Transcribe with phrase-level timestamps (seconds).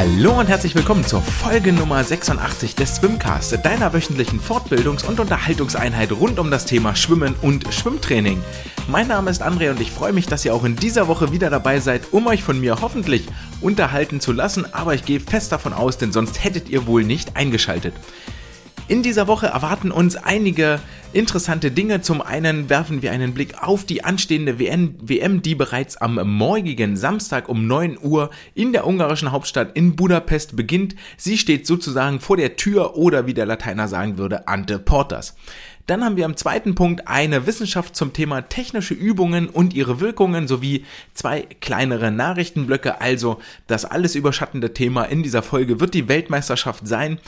[0.00, 6.10] Hallo und herzlich willkommen zur Folge Nummer 86 des Swimcast, deiner wöchentlichen Fortbildungs- und Unterhaltungseinheit
[6.12, 8.42] rund um das Thema Schwimmen und Schwimmtraining.
[8.88, 11.50] Mein Name ist André und ich freue mich, dass ihr auch in dieser Woche wieder
[11.50, 13.26] dabei seid, um euch von mir hoffentlich
[13.60, 17.36] unterhalten zu lassen, aber ich gehe fest davon aus, denn sonst hättet ihr wohl nicht
[17.36, 17.92] eingeschaltet.
[18.90, 20.80] In dieser Woche erwarten uns einige
[21.12, 22.00] interessante Dinge.
[22.00, 27.48] Zum einen werfen wir einen Blick auf die anstehende WM, die bereits am morgigen Samstag
[27.48, 30.96] um 9 Uhr in der ungarischen Hauptstadt in Budapest beginnt.
[31.16, 35.36] Sie steht sozusagen vor der Tür oder wie der Lateiner sagen würde, ante portas.
[35.86, 40.46] Dann haben wir am zweiten Punkt eine Wissenschaft zum Thema technische Übungen und ihre Wirkungen
[40.46, 40.84] sowie
[41.14, 43.00] zwei kleinere Nachrichtenblöcke.
[43.00, 47.18] Also das alles überschattende Thema in dieser Folge wird die Weltmeisterschaft sein.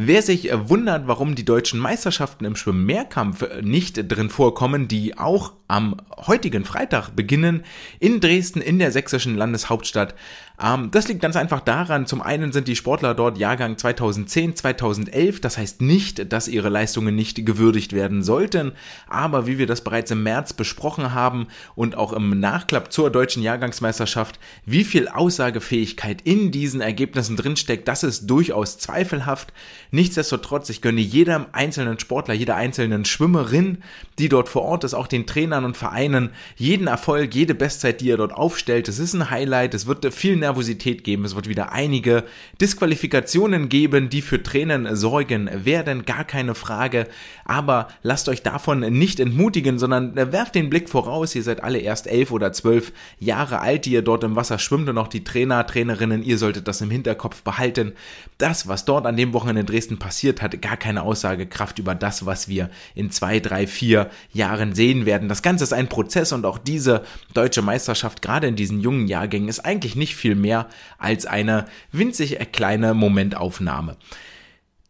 [0.00, 5.96] Wer sich wundert, warum die deutschen Meisterschaften im Schwimmmehrkampf nicht drin vorkommen, die auch am
[6.16, 7.64] heutigen Freitag beginnen
[7.98, 10.14] in Dresden in der sächsischen Landeshauptstadt,
[10.60, 15.40] ähm, das liegt ganz einfach daran, zum einen sind die Sportler dort Jahrgang 2010, 2011,
[15.40, 18.72] das heißt nicht, dass ihre Leistungen nicht gewürdigt werden sollten,
[19.08, 23.42] aber wie wir das bereits im März besprochen haben und auch im Nachklapp zur deutschen
[23.42, 29.52] Jahrgangsmeisterschaft, wie viel Aussagefähigkeit in diesen Ergebnissen drinsteckt, das ist durchaus zweifelhaft.
[29.92, 33.78] Nichtsdestotrotz, ich gönne jedem einzelnen Sportler, jeder einzelnen Schwimmerin,
[34.18, 38.10] die dort vor Ort ist, auch den Trainern und Vereinen, jeden Erfolg, jede Bestzeit, die
[38.10, 38.88] er dort aufstellt.
[38.88, 41.24] Es ist ein Highlight, es wird viel Nervosität geben.
[41.24, 42.24] Es wird wieder einige
[42.60, 47.06] Disqualifikationen geben, die für Tränen sorgen werden, gar keine Frage.
[47.44, 51.34] Aber lasst euch davon nicht entmutigen, sondern werft den Blick voraus.
[51.34, 54.88] Ihr seid alle erst elf oder zwölf Jahre alt, die ihr dort im Wasser schwimmt
[54.88, 57.92] und auch die Trainer, Trainerinnen, ihr solltet das im Hinterkopf behalten.
[58.38, 62.24] Das, was dort an dem Wochenende in Dresden passiert, hat gar keine Aussagekraft über das,
[62.24, 65.28] was wir in zwei, drei, vier Jahren sehen werden.
[65.28, 67.02] Das Ganze ist ein Prozess und auch diese
[67.34, 70.68] deutsche Meisterschaft, gerade in diesen jungen Jahrgängen, ist eigentlich nicht viel mehr
[70.98, 73.96] als eine winzig kleine Momentaufnahme.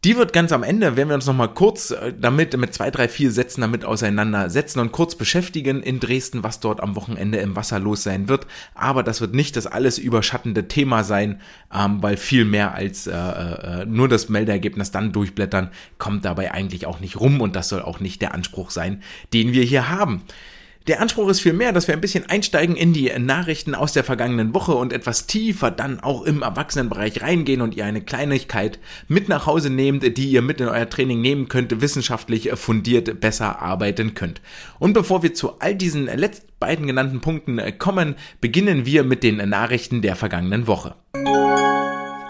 [0.05, 3.09] Die wird ganz am Ende, wenn wir uns nochmal kurz äh, damit, mit zwei, drei,
[3.09, 7.79] vier Sätzen damit auseinandersetzen und kurz beschäftigen in Dresden, was dort am Wochenende im Wasser
[7.79, 8.47] los sein wird.
[8.75, 11.41] Aber das wird nicht das alles überschattende Thema sein,
[11.73, 16.85] ähm, weil viel mehr als äh, äh, nur das Meldeergebnis dann durchblättern, kommt dabei eigentlich
[16.85, 20.23] auch nicht rum und das soll auch nicht der Anspruch sein, den wir hier haben.
[20.89, 24.55] Der Anspruch ist vielmehr, dass wir ein bisschen einsteigen in die Nachrichten aus der vergangenen
[24.55, 29.45] Woche und etwas tiefer dann auch im Erwachsenenbereich reingehen und ihr eine Kleinigkeit mit nach
[29.45, 34.41] Hause nehmt, die ihr mit in euer Training nehmen könnt, wissenschaftlich fundiert besser arbeiten könnt.
[34.79, 39.37] Und bevor wir zu all diesen letzten beiden genannten Punkten kommen, beginnen wir mit den
[39.47, 40.95] Nachrichten der vergangenen Woche.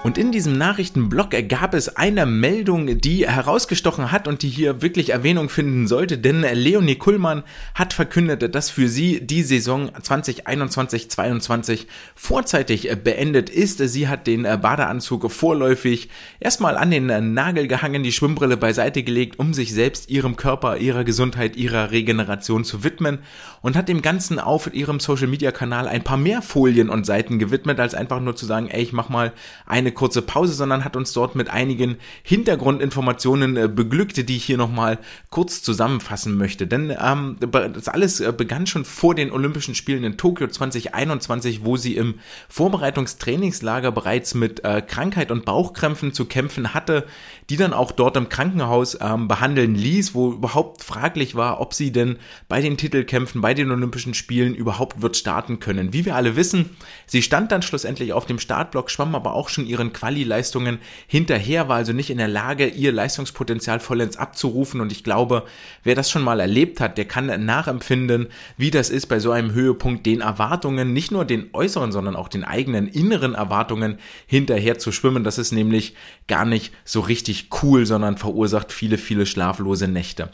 [0.01, 5.09] Und in diesem Nachrichtenblock gab es eine Meldung, die herausgestochen hat und die hier wirklich
[5.09, 7.43] Erwähnung finden sollte, denn Leonie Kuhlmann
[7.75, 13.79] hat verkündet, dass für sie die Saison 2021-22 vorzeitig beendet ist.
[13.79, 16.07] Sie hat den Badeanzug vorläufig
[16.39, 21.03] erstmal an den Nagel gehangen, die Schwimmbrille beiseite gelegt, um sich selbst, ihrem Körper, ihrer
[21.03, 23.19] Gesundheit, ihrer Regeneration zu widmen
[23.61, 27.37] und hat dem Ganzen auf ihrem Social Media Kanal ein paar mehr Folien und Seiten
[27.37, 29.33] gewidmet, als einfach nur zu sagen, ey, ich mach mal
[29.65, 34.45] eine eine kurze Pause, sondern hat uns dort mit einigen Hintergrundinformationen äh, beglückt, die ich
[34.45, 34.99] hier nochmal
[35.31, 36.67] kurz zusammenfassen möchte.
[36.67, 41.75] Denn ähm, das alles äh, begann schon vor den Olympischen Spielen in Tokio 2021, wo
[41.75, 42.15] sie im
[42.49, 47.05] Vorbereitungstrainingslager bereits mit äh, Krankheit und Bauchkrämpfen zu kämpfen hatte,
[47.49, 51.91] die dann auch dort im Krankenhaus ähm, behandeln ließ, wo überhaupt fraglich war, ob sie
[51.91, 52.17] denn
[52.47, 55.93] bei den Titelkämpfen, bei den Olympischen Spielen überhaupt wird starten können.
[55.93, 59.65] Wie wir alle wissen, sie stand dann schlussendlich auf dem Startblock, schwamm aber auch schon
[59.65, 64.81] ihre ihren Quali-Leistungen hinterher, war also nicht in der Lage, ihr Leistungspotenzial vollends abzurufen.
[64.81, 65.45] Und ich glaube,
[65.83, 69.53] wer das schon mal erlebt hat, der kann nachempfinden, wie das ist bei so einem
[69.53, 73.97] Höhepunkt, den Erwartungen, nicht nur den äußeren, sondern auch den eigenen inneren Erwartungen
[74.27, 75.23] hinterher zu schwimmen.
[75.23, 75.95] Das ist nämlich
[76.27, 80.31] gar nicht so richtig cool, sondern verursacht viele, viele schlaflose Nächte.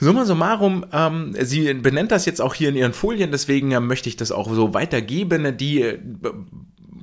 [0.00, 4.08] Summa summarum, ähm, sie benennt das jetzt auch hier in ihren Folien, deswegen äh, möchte
[4.08, 5.58] ich das auch so weitergeben.
[5.58, 5.98] Die äh,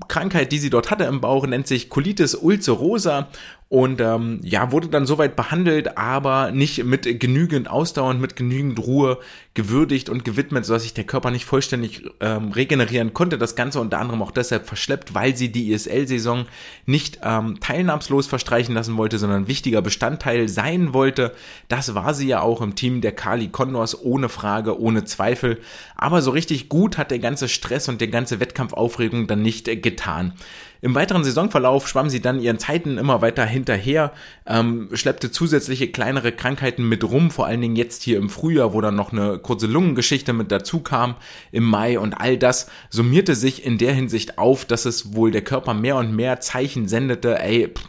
[0.07, 3.27] Krankheit, die sie dort hatte im Bauch, nennt sich Colitis ulcerosa
[3.69, 8.79] und ähm, ja, wurde dann soweit behandelt, aber nicht mit genügend Ausdauer und mit genügend
[8.79, 9.19] Ruhe
[9.55, 13.37] gewürdigt und gewidmet, sodass sich der Körper nicht vollständig ähm, regenerieren konnte.
[13.37, 16.45] Das Ganze unter anderem auch deshalb verschleppt, weil sie die ISL-Saison
[16.85, 21.33] nicht ähm, teilnahmslos verstreichen lassen wollte, sondern wichtiger Bestandteil sein wollte.
[21.67, 25.59] Das war sie ja auch im Team der Kali Condors, ohne Frage, ohne Zweifel.
[25.97, 29.75] Aber so richtig gut hat der ganze Stress und der ganze Wettkampfaufregung dann nicht äh,
[29.75, 30.33] getan.
[30.81, 34.13] Im weiteren Saisonverlauf schwamm sie dann ihren Zeiten immer weiter hinterher,
[34.45, 38.81] ähm, schleppte zusätzliche kleinere Krankheiten mit rum, vor allen Dingen jetzt hier im Frühjahr, wo
[38.81, 41.15] dann noch eine kurze Lungengeschichte mit dazu kam
[41.51, 45.43] im Mai und all das summierte sich in der Hinsicht auf, dass es wohl der
[45.43, 47.83] Körper mehr und mehr Zeichen sendete, ey, pff,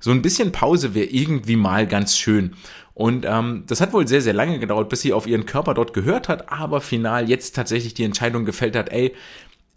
[0.00, 2.54] so ein bisschen Pause wäre irgendwie mal ganz schön.
[2.94, 5.92] Und ähm, das hat wohl sehr, sehr lange gedauert, bis sie auf ihren Körper dort
[5.92, 9.14] gehört hat, aber final jetzt tatsächlich die Entscheidung gefällt hat, ey,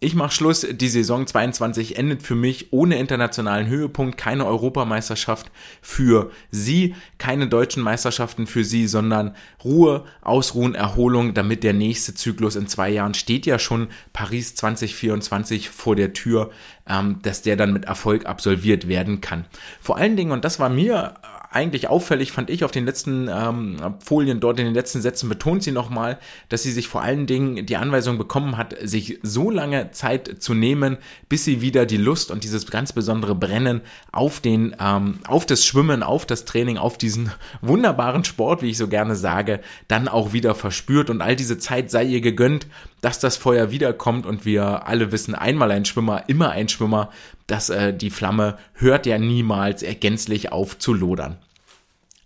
[0.03, 0.65] ich mache Schluss.
[0.69, 7.83] Die Saison 22 endet für mich ohne internationalen Höhepunkt, keine Europameisterschaft für sie, keine deutschen
[7.83, 13.45] Meisterschaften für sie, sondern Ruhe, Ausruhen, Erholung, damit der nächste Zyklus in zwei Jahren steht
[13.45, 16.50] ja schon Paris 2024 vor der Tür,
[16.89, 19.45] ähm, dass der dann mit Erfolg absolviert werden kann.
[19.81, 21.13] Vor allen Dingen, und das war mir
[21.51, 25.63] eigentlich auffällig, fand ich auf den letzten ähm, Folien dort, in den letzten Sätzen betont
[25.63, 26.18] sie nochmal,
[26.48, 30.53] dass sie sich vor allen Dingen die Anweisung bekommen hat, sich so lange Zeit zu
[30.53, 33.81] nehmen, bis sie wieder die Lust und dieses ganz besondere Brennen
[34.13, 37.31] auf den, ähm, auf das Schwimmen, auf das Training, auf diesen
[37.62, 39.59] wunderbaren Sport, wie ich so gerne sage,
[39.89, 41.09] dann auch wieder verspürt.
[41.09, 42.68] Und all diese Zeit sei ihr gegönnt,
[43.01, 47.09] dass das Feuer wiederkommt und wir alle wissen, einmal ein Schwimmer, immer ein Schwimmer,
[47.48, 51.38] dass äh, die Flamme hört ja niemals gänzlich auf zu lodern.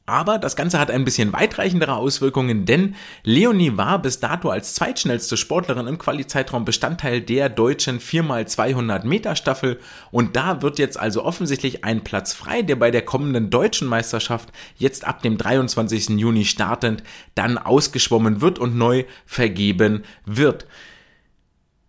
[0.07, 5.36] Aber das Ganze hat ein bisschen weitreichendere Auswirkungen, denn Leonie war bis dato als zweitschnellste
[5.36, 9.80] Sportlerin im Quali-Zeitraum Bestandteil der deutschen 4x200 Meter Staffel
[10.12, 14.50] und da wird jetzt also offensichtlich ein Platz frei, der bei der kommenden deutschen Meisterschaft
[14.78, 16.10] jetzt ab dem 23.
[16.10, 17.02] Juni startend
[17.34, 20.68] dann ausgeschwommen wird und neu vergeben wird.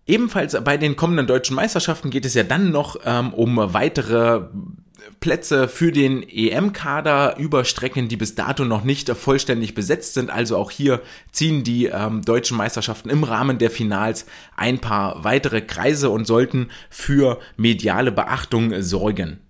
[0.06, 4.44] Ebenfalls bei den kommenden deutschen Meisterschaften geht es ja dann noch ähm, um weitere
[5.20, 10.30] Plätze für den EM-Kader über Strecken, die bis dato noch nicht vollständig besetzt sind.
[10.30, 14.26] Also auch hier ziehen die ähm, deutschen Meisterschaften im Rahmen der Finals
[14.56, 19.45] ein paar weitere Kreise und sollten für mediale Beachtung sorgen.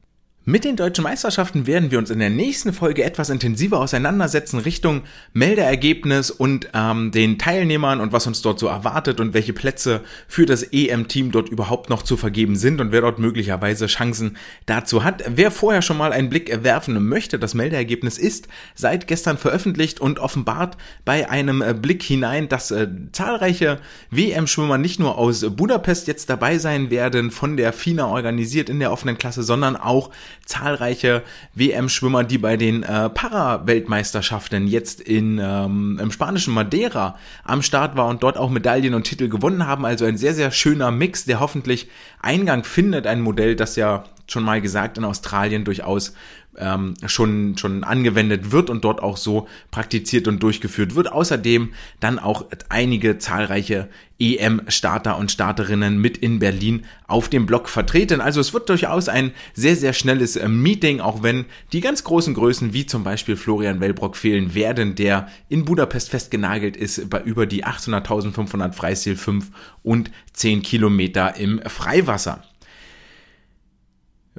[0.49, 5.03] Mit den deutschen Meisterschaften werden wir uns in der nächsten Folge etwas intensiver auseinandersetzen Richtung
[5.33, 10.47] Meldeergebnis und ähm, den Teilnehmern und was uns dort so erwartet und welche Plätze für
[10.47, 15.25] das EM-Team dort überhaupt noch zu vergeben sind und wer dort möglicherweise Chancen dazu hat.
[15.27, 18.47] Wer vorher schon mal einen Blick werfen möchte, das Meldeergebnis ist
[18.77, 23.81] seit gestern veröffentlicht und offenbart bei einem äh, Blick hinein, dass äh, zahlreiche
[24.13, 28.93] WM-Schwimmer nicht nur aus Budapest jetzt dabei sein werden, von der FINA organisiert in der
[28.93, 30.13] offenen Klasse, sondern auch
[30.45, 31.23] zahlreiche
[31.55, 38.09] WM-Schwimmer, die bei den äh, Para-Weltmeisterschaften jetzt in, ähm, im spanischen Madeira am Start war
[38.09, 39.85] und dort auch Medaillen und Titel gewonnen haben.
[39.85, 41.89] Also ein sehr, sehr schöner Mix, der hoffentlich
[42.21, 43.07] Eingang findet.
[43.07, 46.13] Ein Modell, das ja schon mal gesagt in Australien durchaus
[46.59, 51.13] ähm, schon, schon angewendet wird und dort auch so praktiziert und durchgeführt wird.
[51.13, 53.89] Außerdem dann auch einige zahlreiche
[54.19, 58.21] EM-Starter und Starterinnen mit in Berlin auf dem Blog vertreten.
[58.21, 62.35] Also es wird durchaus ein sehr, sehr schnelles äh, Meeting, auch wenn die ganz großen
[62.35, 67.47] Größen wie zum Beispiel Florian Wellbrock fehlen werden, der in Budapest festgenagelt ist bei über
[67.47, 69.51] die 800.500 Freistil 5
[69.83, 72.43] und 10 Kilometer im Freiwasser.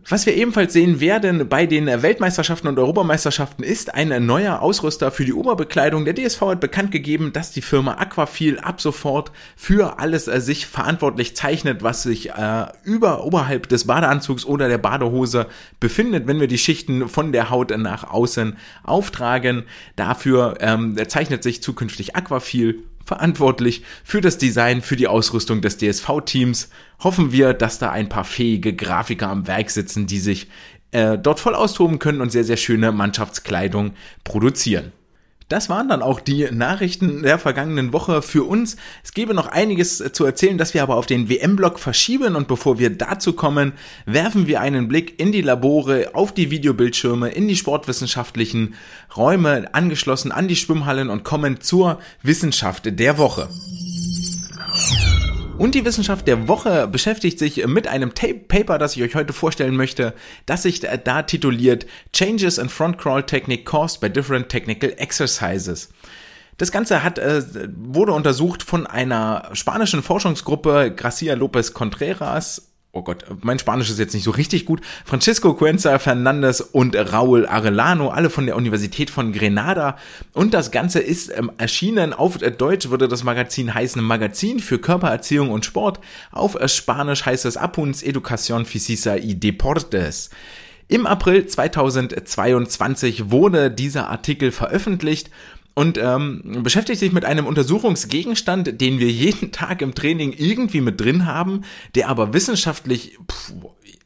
[0.10, 5.26] Was wir ebenfalls sehen werden bei den Weltmeisterschaften und Europameisterschaften ist ein neuer Ausrüster für
[5.26, 6.06] die Oberbekleidung.
[6.06, 10.66] Der DSV hat bekannt gegeben, dass die Firma Aquafil ab sofort für alles äh, sich
[10.66, 15.48] verantwortlich zeichnet, was sich äh, über oberhalb des Badeanzugs oder der Badehose
[15.82, 19.64] befindet, wenn wir die Schichten von der Haut nach außen auftragen.
[19.98, 26.70] Dafür ähm, zeichnet sich zukünftig Aquafil verantwortlich für das Design, für die Ausrüstung des DSV-Teams.
[27.00, 30.48] Hoffen wir, dass da ein paar fähige Grafiker am Werk sitzen, die sich
[30.92, 33.94] äh, dort voll austoben können und sehr, sehr schöne Mannschaftskleidung
[34.26, 34.92] produzieren.
[35.50, 38.76] Das waren dann auch die Nachrichten der vergangenen Woche für uns.
[39.02, 42.80] Es gäbe noch einiges zu erzählen, das wir aber auf den WM-Blog verschieben und bevor
[42.80, 43.72] wir dazu kommen,
[44.06, 48.76] werfen wir einen Blick in die Labore, auf die Videobildschirme, in die sportwissenschaftlichen
[49.16, 53.48] Räume angeschlossen an die Schwimmhallen und kommen zur Wissenschaft der Woche.
[55.58, 59.34] Und die Wissenschaft der Woche beschäftigt sich mit einem Tape Paper, das ich euch heute
[59.34, 60.14] vorstellen möchte,
[60.46, 65.90] das sich da tituliert Changes in Front Crawl Technique Caused by Different Technical Exercises.
[66.58, 67.42] Das Ganze hat, äh,
[67.76, 74.14] wurde untersucht von einer spanischen Forschungsgruppe Gracia Lopez Contreras oh Gott, mein Spanisch ist jetzt
[74.14, 79.32] nicht so richtig gut, Francisco Cuenza Fernandez und Raúl Arellano, alle von der Universität von
[79.32, 79.98] Grenada.
[80.34, 85.52] Und das Ganze ist ähm, erschienen, auf Deutsch würde das Magazin heißen Magazin für Körpererziehung
[85.52, 86.00] und Sport,
[86.32, 90.30] auf Spanisch heißt es Apuns Educación Física y Deportes.
[90.90, 95.30] Im April 2022 wurde dieser Artikel veröffentlicht
[95.78, 101.00] und ähm, beschäftigt sich mit einem Untersuchungsgegenstand, den wir jeden Tag im Training irgendwie mit
[101.00, 103.54] drin haben, der aber wissenschaftlich pff,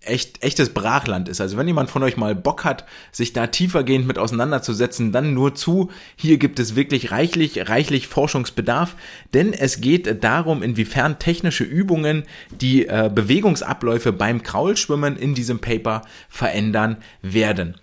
[0.02, 1.40] echt, echtes Brachland ist.
[1.40, 5.56] Also wenn jemand von euch mal Bock hat, sich da tiefergehend mit auseinanderzusetzen, dann nur
[5.56, 5.90] zu.
[6.18, 8.98] Hier gibt es wirklich reichlich, reichlich Forschungsbedarf,
[9.34, 16.02] denn es geht darum, inwiefern technische Übungen die äh, Bewegungsabläufe beim Kraulschwimmen in diesem Paper
[16.28, 17.78] verändern werden.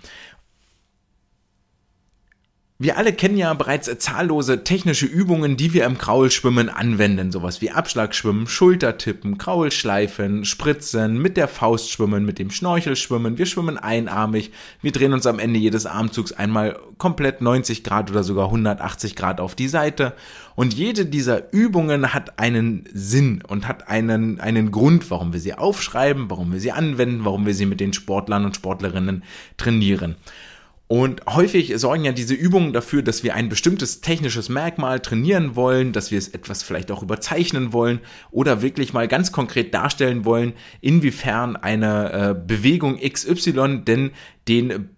[2.81, 7.33] Wir alle kennen ja bereits zahllose technische Übungen, die wir im Kraulschwimmen anwenden.
[7.33, 13.37] Sowas wie Abschlagschwimmen, Schultertippen, Kraulschleifen, Spritzen, mit der Faust schwimmen, mit dem Schnorchel schwimmen.
[13.37, 14.53] Wir schwimmen einarmig.
[14.81, 19.41] Wir drehen uns am Ende jedes Armzugs einmal komplett 90 Grad oder sogar 180 Grad
[19.41, 20.13] auf die Seite.
[20.55, 25.55] Und jede dieser Übungen hat einen Sinn und hat einen, einen Grund, warum wir sie
[25.55, 29.25] aufschreiben, warum wir sie anwenden, warum wir sie mit den Sportlern und Sportlerinnen
[29.57, 30.15] trainieren.
[30.89, 35.93] Und häufig sorgen ja diese Übungen dafür, dass wir ein bestimmtes technisches Merkmal trainieren wollen,
[35.93, 40.55] dass wir es etwas vielleicht auch überzeichnen wollen oder wirklich mal ganz konkret darstellen wollen,
[40.81, 44.13] inwiefern eine äh, Bewegung XY denn
[44.49, 44.89] den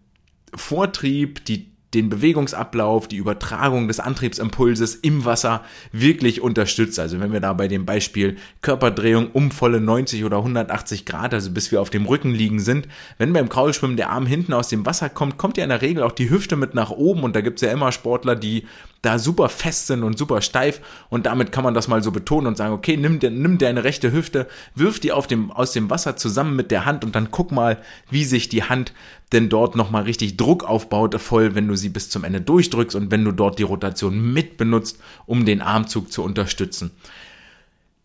[0.54, 6.99] Vortrieb, die den Bewegungsablauf, die Übertragung des Antriebsimpulses im Wasser wirklich unterstützt.
[7.00, 11.50] Also wenn wir da bei dem Beispiel Körperdrehung um volle 90 oder 180 Grad, also
[11.50, 12.87] bis wir auf dem Rücken liegen sind,
[13.18, 16.02] wenn beim Kraulschwimmen der Arm hinten aus dem Wasser kommt, kommt ja in der Regel
[16.02, 18.66] auch die Hüfte mit nach oben und da gibt's ja immer Sportler, die
[19.02, 22.47] da super fest sind und super steif und damit kann man das mal so betonen
[22.49, 26.16] und sagen, okay, nimm, nimm deine rechte Hüfte, wirf die auf dem, aus dem Wasser
[26.16, 27.78] zusammen mit der Hand und dann guck mal,
[28.11, 28.92] wie sich die Hand
[29.33, 33.11] denn dort nochmal richtig Druck aufbaut, voll, wenn du sie bis zum Ende durchdrückst und
[33.11, 36.90] wenn du dort die Rotation mit benutzt, um den Armzug zu unterstützen.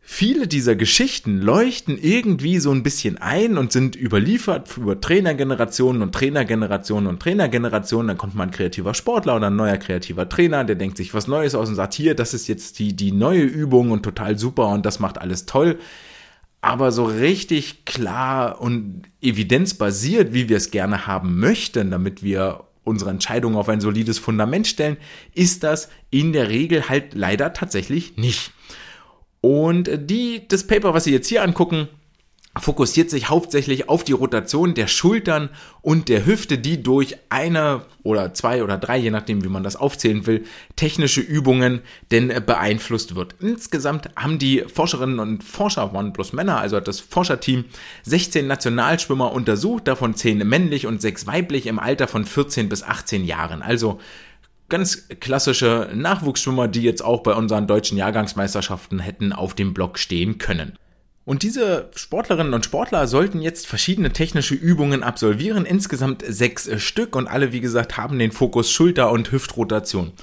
[0.07, 6.13] Viele dieser Geschichten leuchten irgendwie so ein bisschen ein und sind überliefert über Trainergenerationen und
[6.13, 8.09] Trainergenerationen und Trainergenerationen.
[8.09, 11.27] Dann kommt mal ein kreativer Sportler oder ein neuer kreativer Trainer, der denkt sich was
[11.27, 14.67] Neues aus und sagt, hier, das ist jetzt die, die neue Übung und total super
[14.67, 15.79] und das macht alles toll.
[16.61, 23.09] Aber so richtig klar und evidenzbasiert, wie wir es gerne haben möchten, damit wir unsere
[23.09, 24.97] Entscheidungen auf ein solides Fundament stellen,
[25.33, 28.51] ist das in der Regel halt leider tatsächlich nicht.
[29.45, 31.87] Und die, das Paper, was Sie jetzt hier angucken,
[32.59, 35.49] fokussiert sich hauptsächlich auf die Rotation der Schultern
[35.83, 39.75] und der Hüfte, die durch eine oder zwei oder drei, je nachdem wie man das
[39.75, 43.35] aufzählen will, technische Übungen denn beeinflusst wird.
[43.39, 47.65] Insgesamt haben die Forscherinnen und Forscher, waren plus Männer, also das Forscherteam
[48.01, 53.25] 16 Nationalschwimmer untersucht, davon 10 männlich und 6 weiblich im Alter von 14 bis 18
[53.25, 53.61] Jahren.
[53.61, 53.99] Also
[54.69, 60.37] ganz klassische Nachwuchsschwimmer, die jetzt auch bei unseren deutschen Jahrgangsmeisterschaften hätten auf dem Block stehen
[60.37, 60.77] können.
[61.25, 67.27] Und diese Sportlerinnen und Sportler sollten jetzt verschiedene technische Übungen absolvieren, insgesamt sechs Stück und
[67.27, 70.13] alle, wie gesagt, haben den Fokus Schulter- und Hüftrotation.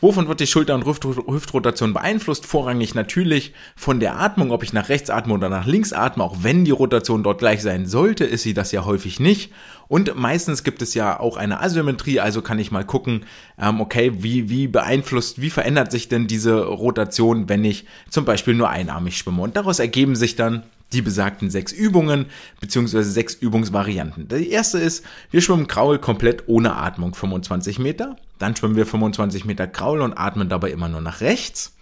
[0.00, 2.46] Wovon wird die Schulter- und Hüftrotation beeinflusst?
[2.46, 6.24] Vorrangig natürlich von der Atmung, ob ich nach rechts atme oder nach links atme.
[6.24, 9.52] Auch wenn die Rotation dort gleich sein sollte, ist sie das ja häufig nicht.
[9.86, 13.24] Und meistens gibt es ja auch eine Asymmetrie, also kann ich mal gucken,
[13.56, 18.54] ähm, okay, wie, wie beeinflusst, wie verändert sich denn diese Rotation, wenn ich zum Beispiel
[18.54, 19.42] nur einarmig schwimme.
[19.42, 22.26] Und daraus ergeben sich dann die besagten sechs Übungen
[22.60, 24.28] beziehungsweise sechs Übungsvarianten.
[24.28, 28.16] Die erste ist, wir schwimmen Kraul komplett ohne Atmung 25 Meter.
[28.38, 31.76] Dann schwimmen wir 25 Meter Kraul und atmen dabei immer nur nach rechts.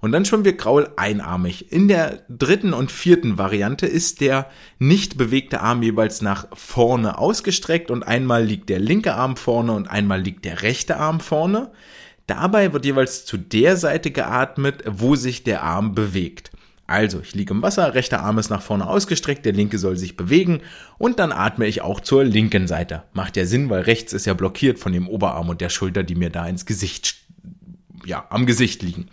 [0.00, 1.72] Und dann schwimmen wir Kraul einarmig.
[1.72, 4.48] In der dritten und vierten Variante ist der
[4.78, 9.88] nicht bewegte Arm jeweils nach vorne ausgestreckt und einmal liegt der linke Arm vorne und
[9.88, 11.72] einmal liegt der rechte Arm vorne.
[12.28, 16.52] Dabei wird jeweils zu der Seite geatmet, wo sich der Arm bewegt.
[16.88, 20.16] Also, ich liege im Wasser, rechter Arm ist nach vorne ausgestreckt, der linke soll sich
[20.16, 20.62] bewegen
[20.96, 23.02] und dann atme ich auch zur linken Seite.
[23.12, 26.14] Macht ja Sinn, weil rechts ist ja blockiert von dem Oberarm und der Schulter, die
[26.14, 27.16] mir da ins Gesicht,
[28.06, 29.08] ja, am Gesicht liegen.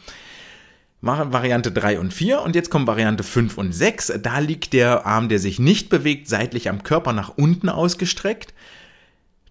[1.02, 4.20] Machen Variante 3 und 4 und jetzt kommt Variante 5 und 6.
[4.24, 8.54] Da liegt der Arm, der sich nicht bewegt, seitlich am Körper nach unten ausgestreckt.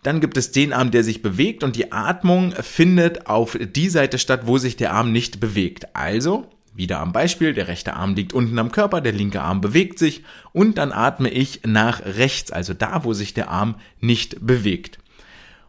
[0.02, 4.18] Dann gibt es den Arm, der sich bewegt und die Atmung findet auf die Seite
[4.18, 5.94] statt, wo sich der Arm nicht bewegt.
[5.94, 9.98] Also wieder am Beispiel, der rechte Arm liegt unten am Körper, der linke Arm bewegt
[9.98, 14.98] sich und dann atme ich nach rechts, also da, wo sich der Arm nicht bewegt.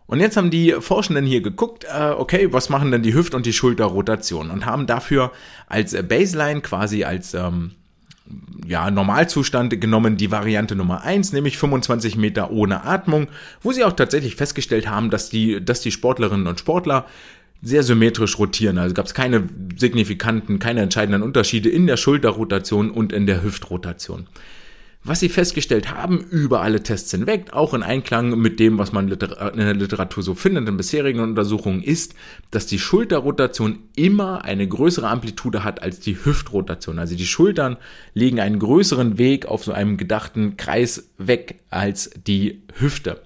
[0.08, 3.46] Und jetzt haben die Forschenden hier geguckt, äh, okay, was machen denn die Hüft- und
[3.46, 5.32] die Schulterrotation und haben dafür
[5.68, 7.72] als Baseline quasi als ähm,
[8.68, 13.28] ja, Normalzustand genommen die Variante Nummer eins, nämlich 25 Meter ohne Atmung,
[13.62, 17.06] wo sie auch tatsächlich festgestellt haben, dass die, dass die Sportlerinnen und Sportler
[17.62, 18.78] sehr symmetrisch rotieren.
[18.78, 24.28] Also gab es keine signifikanten, keine entscheidenden Unterschiede in der Schulterrotation und in der Hüftrotation.
[25.08, 29.08] Was sie festgestellt haben, über alle Tests hinweg, auch in Einklang mit dem, was man
[29.08, 32.16] in der Literatur so findet in bisherigen Untersuchungen, ist,
[32.50, 36.98] dass die Schulterrotation immer eine größere Amplitude hat als die Hüftrotation.
[36.98, 37.78] Also die Schultern
[38.16, 43.22] legen einen größeren Weg auf so einem gedachten Kreis weg als die Hüfte.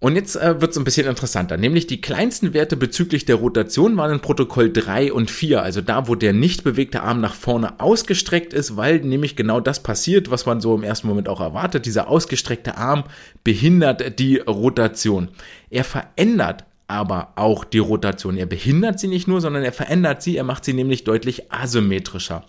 [0.00, 3.96] Und jetzt äh, wird es ein bisschen interessanter, nämlich die kleinsten Werte bezüglich der Rotation
[3.96, 7.80] waren in Protokoll 3 und 4, also da, wo der nicht bewegte Arm nach vorne
[7.80, 11.84] ausgestreckt ist, weil nämlich genau das passiert, was man so im ersten Moment auch erwartet.
[11.84, 13.04] Dieser ausgestreckte Arm
[13.42, 15.30] behindert die Rotation.
[15.68, 18.36] Er verändert aber auch die Rotation.
[18.36, 22.44] Er behindert sie nicht nur, sondern er verändert sie, er macht sie nämlich deutlich asymmetrischer.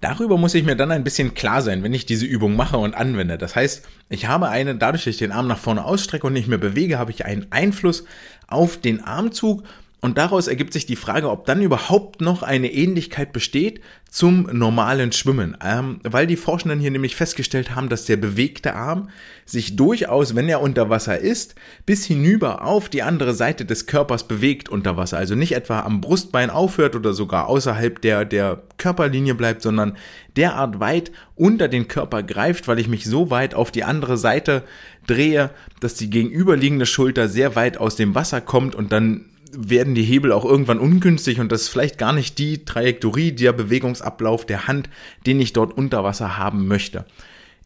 [0.00, 2.94] Darüber muss ich mir dann ein bisschen klar sein, wenn ich diese Übung mache und
[2.94, 3.36] anwende.
[3.36, 6.48] Das heißt, ich habe eine, dadurch, dass ich den Arm nach vorne ausstrecke und nicht
[6.48, 8.04] mehr bewege, habe ich einen Einfluss
[8.46, 9.62] auf den Armzug
[10.02, 15.12] und daraus ergibt sich die Frage, ob dann überhaupt noch eine Ähnlichkeit besteht zum normalen
[15.12, 15.58] Schwimmen.
[15.62, 19.10] Ähm, weil die Forschenden hier nämlich festgestellt haben, dass der bewegte Arm
[19.44, 21.54] sich durchaus, wenn er unter Wasser ist,
[21.84, 25.18] bis hinüber auf die andere Seite des Körpers bewegt unter Wasser.
[25.18, 29.98] Also nicht etwa am Brustbein aufhört oder sogar außerhalb der, der Körperlinie bleibt, sondern
[30.34, 34.62] derart weit unter den Körper greift, weil ich mich so weit auf die andere Seite
[35.06, 40.02] drehe, dass die gegenüberliegende Schulter sehr weit aus dem Wasser kommt und dann werden die
[40.02, 44.66] Hebel auch irgendwann ungünstig und das ist vielleicht gar nicht die Trajektorie, der Bewegungsablauf der
[44.66, 44.88] Hand,
[45.26, 47.04] den ich dort unter Wasser haben möchte.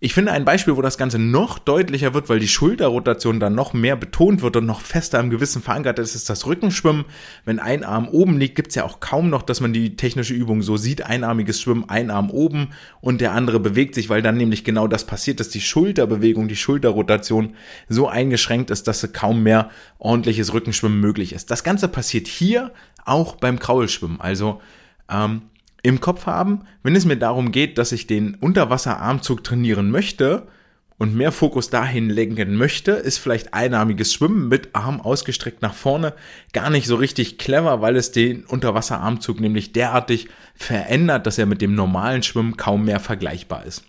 [0.01, 3.73] Ich finde ein Beispiel, wo das Ganze noch deutlicher wird, weil die Schulterrotation dann noch
[3.73, 7.05] mehr betont wird und noch fester im Gewissen verankert ist, ist das Rückenschwimmen.
[7.45, 10.35] Wenn ein Arm oben liegt, gibt es ja auch kaum noch, dass man die technische
[10.35, 11.07] Übung so sieht.
[11.07, 12.71] Einarmiges Schwimmen, ein Arm oben
[13.01, 16.57] und der andere bewegt sich, weil dann nämlich genau das passiert, dass die Schulterbewegung, die
[16.57, 17.55] Schulterrotation
[17.89, 21.51] so eingeschränkt ist, dass kaum mehr ordentliches Rückenschwimmen möglich ist.
[21.51, 22.73] Das Ganze passiert hier
[23.05, 24.21] auch beim Kraulschwimmen.
[24.21, 24.61] Also
[25.11, 25.43] ähm,
[25.85, 30.49] im Kopf haben, wenn es mir darum geht, dass ich den Unterwasserarmzug trainieren möchte
[30.97, 36.15] und mehr Fokus dahin lenken möchte, ist vielleicht einarmiges Schwimmen mit Arm ausgestreckt nach vorne
[36.55, 41.61] gar nicht so richtig clever, weil es den Unterwasserarmzug nämlich derartig verändert, dass er mit
[41.61, 43.85] dem normalen Schwimmen kaum mehr vergleichbar ist.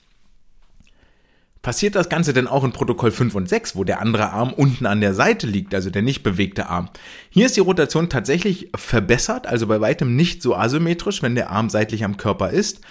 [1.65, 4.85] Passiert das Ganze denn auch in Protokoll 5 und 6, wo der andere Arm unten
[4.85, 6.89] an der Seite liegt, also der nicht bewegte Arm?
[7.31, 11.71] Hier ist die Rotation tatsächlich verbessert, also bei weitem nicht so asymmetrisch, wenn der Arm
[11.71, 12.81] seitlich am Körper ist.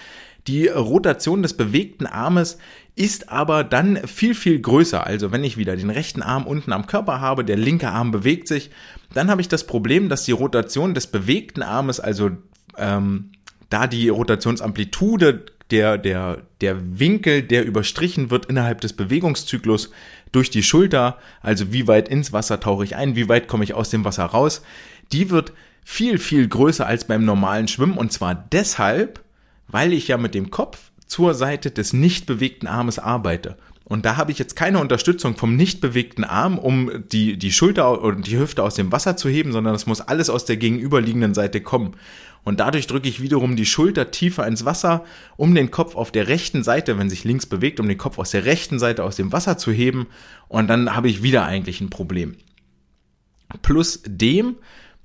[0.49, 2.59] Die Rotation des bewegten Armes
[2.97, 5.07] ist aber dann viel, viel größer.
[5.07, 8.49] Also wenn ich wieder den rechten Arm unten am Körper habe, der linke Arm bewegt
[8.49, 8.73] sich,
[9.13, 12.33] dann habe ich das Problem, dass die Rotation des bewegten Armes, also
[12.77, 13.31] ähm,
[13.71, 15.45] da die Rotationsamplitude
[15.75, 19.91] der, der, der Winkel, der überstrichen wird innerhalb des Bewegungszyklus
[20.31, 23.75] durch die Schulter, also wie weit ins Wasser tauche ich ein, wie weit komme ich
[23.75, 24.63] aus dem Wasser raus,
[25.11, 29.21] die wird viel, viel größer als beim normalen Schwimmen und zwar deshalb,
[29.67, 33.57] weil ich ja mit dem Kopf zur Seite des nicht bewegten Armes arbeite.
[33.83, 38.01] Und da habe ich jetzt keine Unterstützung vom nicht bewegten Arm, um die, die Schulter
[38.01, 41.35] und die Hüfte aus dem Wasser zu heben, sondern es muss alles aus der gegenüberliegenden
[41.35, 41.97] Seite kommen.
[42.45, 45.05] Und dadurch drücke ich wiederum die Schulter tiefer ins Wasser,
[45.37, 48.31] um den Kopf auf der rechten Seite, wenn sich links bewegt, um den Kopf aus
[48.31, 50.07] der rechten Seite aus dem Wasser zu heben.
[50.49, 52.37] Und dann habe ich wieder eigentlich ein Problem.
[53.63, 54.57] Plus dem,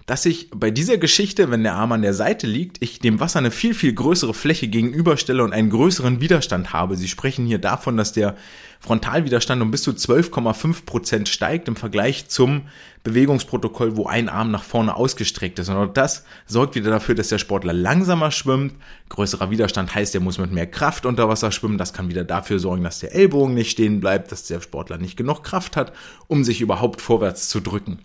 [0.06, 3.40] dass ich bei dieser Geschichte, wenn der Arm an der Seite liegt, ich dem Wasser
[3.40, 6.98] eine viel, viel größere Fläche gegenüberstelle und einen größeren Widerstand habe.
[6.98, 8.36] Sie sprechen hier davon, dass der
[8.82, 12.64] Frontalwiderstand um bis zu 12,5 Prozent steigt im Vergleich zum
[13.04, 15.68] Bewegungsprotokoll, wo ein Arm nach vorne ausgestreckt ist.
[15.70, 18.76] Und das sorgt wieder dafür, dass der Sportler langsamer schwimmt.
[19.10, 21.78] Größerer Widerstand heißt, er muss mit mehr Kraft unter Wasser schwimmen.
[21.78, 25.18] Das kann wieder dafür sorgen, dass der Ellbogen nicht stehen bleibt, dass der Sportler nicht
[25.18, 25.92] genug Kraft hat,
[26.28, 28.00] um sich überhaupt vorwärts zu drücken.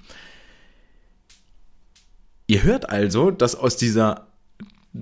[2.46, 4.26] Ihr hört also, dass aus dieser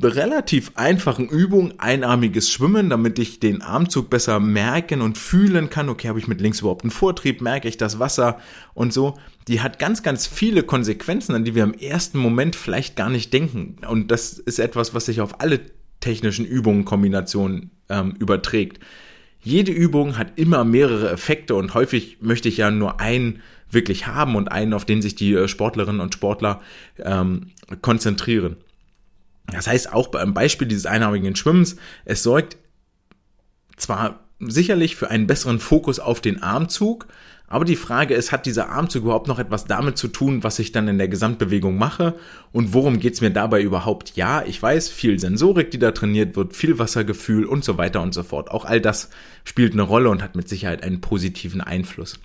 [0.00, 5.88] relativ einfachen Übung einarmiges Schwimmen, damit ich den Armzug besser merken und fühlen kann.
[5.88, 8.38] Okay, habe ich mit links überhaupt einen Vortrieb, merke ich das Wasser
[8.72, 9.18] und so.
[9.48, 13.32] Die hat ganz, ganz viele Konsequenzen, an die wir im ersten Moment vielleicht gar nicht
[13.32, 13.76] denken.
[13.86, 15.60] Und das ist etwas, was sich auf alle
[16.00, 18.80] technischen Übungen, Kombinationen ähm, überträgt.
[19.40, 24.36] Jede Übung hat immer mehrere Effekte und häufig möchte ich ja nur einen wirklich haben
[24.36, 26.60] und einen, auf den sich die äh, Sportlerinnen und Sportler
[26.98, 27.50] ähm,
[27.80, 28.56] konzentrieren.
[29.46, 32.56] Das heißt, auch beim Beispiel dieses einarmigen Schwimmens, es sorgt
[33.76, 37.06] zwar sicherlich für einen besseren Fokus auf den Armzug,
[37.52, 40.72] aber die Frage ist, hat dieser Armzug überhaupt noch etwas damit zu tun, was ich
[40.72, 42.14] dann in der Gesamtbewegung mache?
[42.50, 44.16] Und worum geht's mir dabei überhaupt?
[44.16, 48.14] Ja, ich weiß, viel Sensorik, die da trainiert wird, viel Wassergefühl und so weiter und
[48.14, 48.50] so fort.
[48.50, 49.10] Auch all das
[49.44, 52.18] spielt eine Rolle und hat mit Sicherheit einen positiven Einfluss.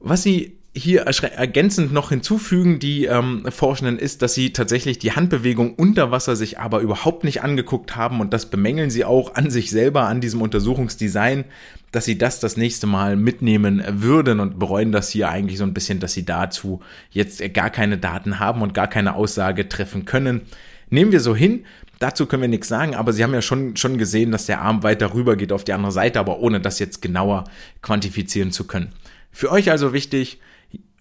[0.00, 5.74] Was Sie hier ergänzend noch hinzufügen, die ähm, Forschenden, ist, dass sie tatsächlich die Handbewegung
[5.74, 9.70] unter Wasser sich aber überhaupt nicht angeguckt haben und das bemängeln sie auch an sich
[9.70, 11.44] selber, an diesem Untersuchungsdesign,
[11.90, 15.74] dass sie das das nächste Mal mitnehmen würden und bereuen das hier eigentlich so ein
[15.74, 16.80] bisschen, dass sie dazu
[17.10, 20.42] jetzt gar keine Daten haben und gar keine Aussage treffen können.
[20.88, 21.64] Nehmen wir so hin.
[21.98, 24.84] Dazu können wir nichts sagen, aber sie haben ja schon, schon gesehen, dass der Arm
[24.84, 27.44] weiter rüber geht auf die andere Seite, aber ohne das jetzt genauer
[27.82, 28.90] quantifizieren zu können.
[29.32, 30.38] Für euch also wichtig,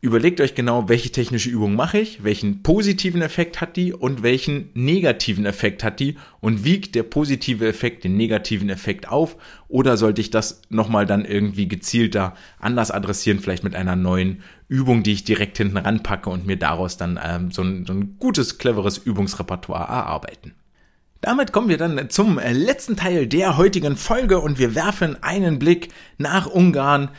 [0.02, 4.70] Überlegt euch genau, welche technische Übung mache ich, welchen positiven Effekt hat die und welchen
[4.74, 9.36] negativen Effekt hat die und wiegt der positive Effekt den negativen Effekt auf
[9.68, 15.04] oder sollte ich das nochmal dann irgendwie gezielter anders adressieren, vielleicht mit einer neuen Übung,
[15.04, 18.58] die ich direkt hinten ranpacke und mir daraus dann ähm, so, ein, so ein gutes,
[18.58, 20.54] cleveres Übungsrepertoire erarbeiten.
[21.20, 25.90] Damit kommen wir dann zum letzten Teil der heutigen Folge und wir werfen einen Blick
[26.18, 27.10] nach Ungarn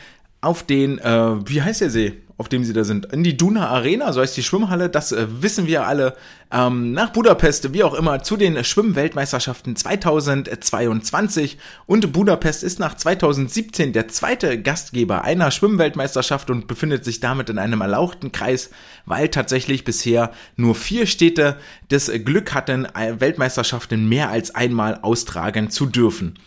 [0.41, 2.13] auf den, äh, wie heißt der See?
[2.41, 5.27] Auf dem sie da sind, in die Duna Arena, so heißt die Schwimmhalle, das äh,
[5.29, 6.15] wissen wir alle,
[6.51, 13.93] ähm, nach Budapest, wie auch immer, zu den Schwimmweltmeisterschaften 2022 und Budapest ist nach 2017
[13.93, 18.71] der zweite Gastgeber einer Schwimmweltmeisterschaft und befindet sich damit in einem erlauchten Kreis,
[19.05, 21.57] weil tatsächlich bisher nur vier Städte
[21.89, 26.39] das Glück hatten, äh, Weltmeisterschaften mehr als einmal austragen zu dürfen.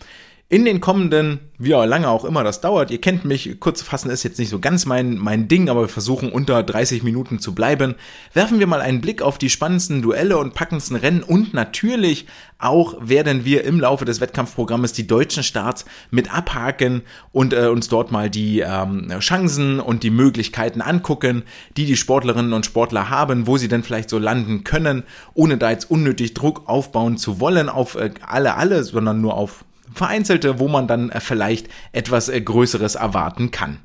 [0.51, 4.25] In den kommenden, wie lange auch immer das dauert, ihr kennt mich, kurz fassen ist
[4.25, 7.95] jetzt nicht so ganz mein, mein Ding, aber wir versuchen unter 30 Minuten zu bleiben,
[8.35, 12.27] werfen wir mal einen Blick auf die spannendsten Duelle und packendsten Rennen und natürlich
[12.59, 17.03] auch werden wir im Laufe des Wettkampfprogrammes die deutschen Starts mit abhaken
[17.33, 21.45] und äh, uns dort mal die ähm, Chancen und die Möglichkeiten angucken,
[21.79, 25.71] die die Sportlerinnen und Sportler haben, wo sie denn vielleicht so landen können, ohne da
[25.71, 30.69] jetzt unnötig Druck aufbauen zu wollen auf äh, alle, alle, sondern nur auf vereinzelte, wo
[30.69, 33.79] man dann äh, vielleicht etwas äh, Größeres erwarten kann.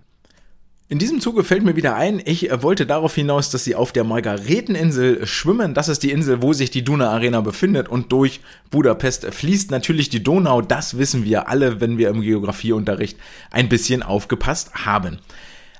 [0.91, 3.91] In diesem Zuge fällt mir wieder ein, ich äh, wollte darauf hinaus, dass sie auf
[3.91, 5.75] der Margareteninsel schwimmen.
[5.75, 8.41] Das ist die Insel, wo sich die Duna Arena befindet und durch
[8.71, 10.63] Budapest fließt natürlich die Donau.
[10.63, 13.19] Das wissen wir alle, wenn wir im Geografieunterricht
[13.51, 15.19] ein bisschen aufgepasst haben.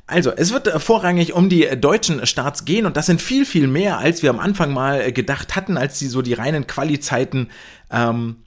[0.06, 3.98] Also, es wird vorrangig um die deutschen Starts gehen und das sind viel, viel mehr,
[3.98, 7.50] als wir am Anfang mal gedacht hatten, als sie so die reinen Quali-Zeiten
[7.92, 8.38] ähm,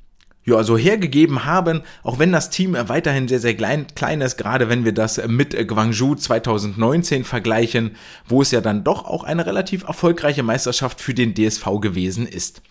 [0.45, 4.69] ja, so hergegeben haben, auch wenn das Team weiterhin sehr, sehr klein, klein ist, gerade
[4.69, 9.85] wenn wir das mit Guangzhou 2019 vergleichen, wo es ja dann doch auch eine relativ
[9.85, 12.63] erfolgreiche Meisterschaft für den DSV gewesen ist.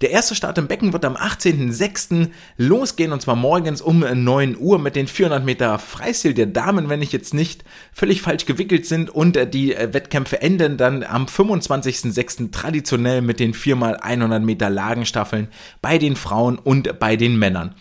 [0.00, 2.30] Der erste Start im Becken wird am 18.06.
[2.56, 7.02] losgehen und zwar morgens um 9 Uhr mit den 400 Meter Freistil der Damen, wenn
[7.02, 12.50] ich jetzt nicht völlig falsch gewickelt sind und die äh, Wettkämpfe enden dann am 25.06.
[12.50, 15.48] traditionell mit den 4x100 Meter Lagenstaffeln
[15.82, 17.74] bei den Frauen und bei den Männern.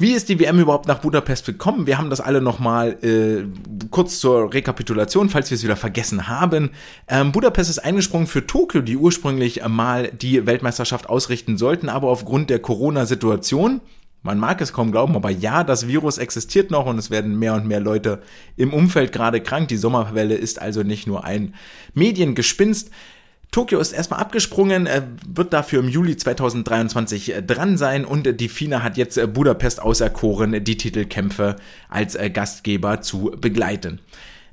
[0.00, 1.86] Wie ist die WM überhaupt nach Budapest gekommen?
[1.86, 3.44] Wir haben das alle nochmal äh,
[3.90, 6.70] kurz zur Rekapitulation, falls wir es wieder vergessen haben.
[7.06, 12.48] Ähm, Budapest ist eingesprungen für Tokio, die ursprünglich mal die Weltmeisterschaft ausrichten sollten, aber aufgrund
[12.48, 13.82] der Corona-Situation
[14.22, 17.54] man mag es kaum glauben, aber ja, das Virus existiert noch und es werden mehr
[17.54, 18.20] und mehr Leute
[18.56, 19.68] im Umfeld gerade krank.
[19.68, 21.54] Die Sommerwelle ist also nicht nur ein
[21.94, 22.90] Mediengespinst.
[23.50, 24.88] Tokio ist erstmal abgesprungen,
[25.26, 29.82] wird dafür im Juli 2023 äh, dran sein und die FINA hat jetzt äh, Budapest
[29.82, 31.56] auserkoren, die Titelkämpfe
[31.88, 34.00] als äh, Gastgeber zu begleiten.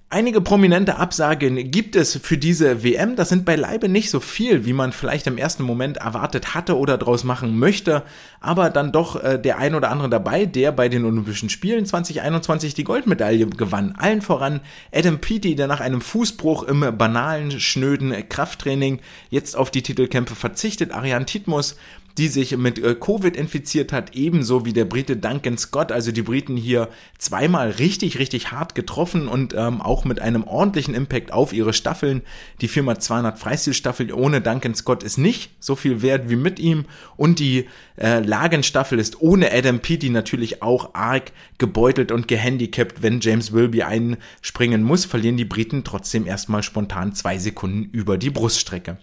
[0.09, 3.17] Einige prominente Absagen gibt es für diese WM.
[3.17, 6.97] Das sind beileibe nicht so viel, wie man vielleicht im ersten Moment erwartet hatte oder
[6.97, 8.03] draus machen möchte.
[8.39, 12.73] Aber dann doch äh, der ein oder andere dabei, der bei den Olympischen Spielen 2021
[12.73, 13.95] die Goldmedaille gewann.
[13.97, 14.61] Allen voran
[14.93, 20.93] Adam Peaty, der nach einem Fußbruch im banalen, schnöden Krafttraining jetzt auf die Titelkämpfe verzichtet.
[20.93, 21.75] Ariane Titmus,
[22.17, 25.91] die sich mit äh, Covid infiziert hat, ebenso wie der Brite Duncan Scott.
[25.91, 30.95] Also die Briten hier zweimal richtig, richtig hart getroffen und ähm, auch mit einem ordentlichen
[30.95, 32.21] Impact auf ihre Staffeln.
[32.61, 36.85] Die Firma 200 Freistilstaffel ohne Duncan Scott ist nicht so viel wert wie mit ihm
[37.17, 43.03] und die äh, Lagenstaffel ist ohne Adam Peaty natürlich auch arg gebeutelt und gehandicapt.
[43.03, 48.31] Wenn James Wilby einspringen muss, verlieren die Briten trotzdem erstmal spontan zwei Sekunden über die
[48.31, 48.97] Bruststrecke.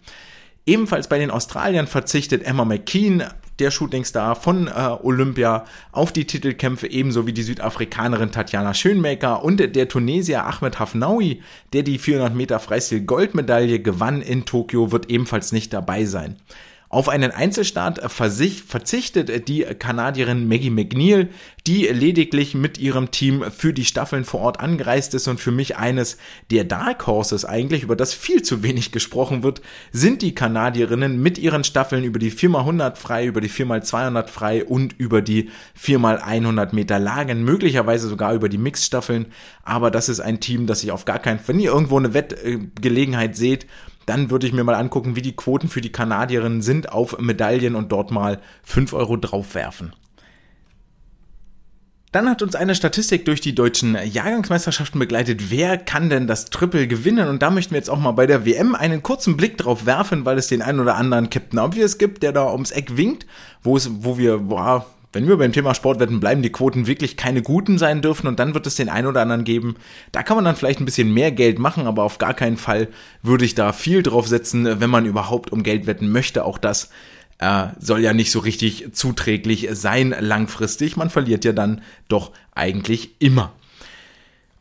[0.66, 3.24] Ebenfalls bei den Australiern verzichtet Emma McKean,
[3.58, 4.70] der Shootingstar von äh,
[5.02, 11.42] Olympia, auf die Titelkämpfe ebenso wie die Südafrikanerin Tatjana Schönmaker und der Tunesier Ahmed Hafnaoui,
[11.72, 16.36] der die 400 Meter Freistil Goldmedaille gewann in Tokio, wird ebenfalls nicht dabei sein.
[16.94, 21.28] Auf einen Einzelstart verzichtet die Kanadierin Maggie McNeil,
[21.66, 25.26] die lediglich mit ihrem Team für die Staffeln vor Ort angereist ist.
[25.26, 26.18] Und für mich eines
[26.52, 31.36] der Dark Horses eigentlich, über das viel zu wenig gesprochen wird, sind die Kanadierinnen mit
[31.36, 37.00] ihren Staffeln über die 4x100 frei, über die 4x200 frei und über die 4x100 Meter
[37.00, 39.26] Lagen, möglicherweise sogar über die Mixstaffeln,
[39.64, 42.14] aber das ist ein Team, das ich auf gar keinen Fall, wenn ihr irgendwo eine
[42.14, 43.66] Wettgelegenheit seht,
[44.06, 47.74] dann würde ich mir mal angucken, wie die Quoten für die Kanadierinnen sind auf Medaillen
[47.74, 49.92] und dort mal 5 Euro draufwerfen.
[52.14, 55.50] Dann hat uns eine Statistik durch die deutschen Jahrgangsmeisterschaften begleitet.
[55.50, 57.26] Wer kann denn das Triple gewinnen?
[57.26, 60.24] Und da möchten wir jetzt auch mal bei der WM einen kurzen Blick drauf werfen,
[60.24, 63.26] weil es den einen oder anderen Captain Obvious gibt, der da ums Eck winkt,
[63.64, 67.42] wo es, wo wir, boah, wenn wir beim Thema Sportwetten bleiben, die Quoten wirklich keine
[67.42, 69.76] guten sein dürfen und dann wird es den einen oder anderen geben.
[70.12, 72.88] Da kann man dann vielleicht ein bisschen mehr Geld machen, aber auf gar keinen Fall
[73.22, 76.44] würde ich da viel drauf setzen, wenn man überhaupt um Geld wetten möchte.
[76.44, 76.90] Auch das
[77.38, 80.96] äh, soll ja nicht so richtig zuträglich sein langfristig.
[80.96, 83.52] Man verliert ja dann doch eigentlich immer.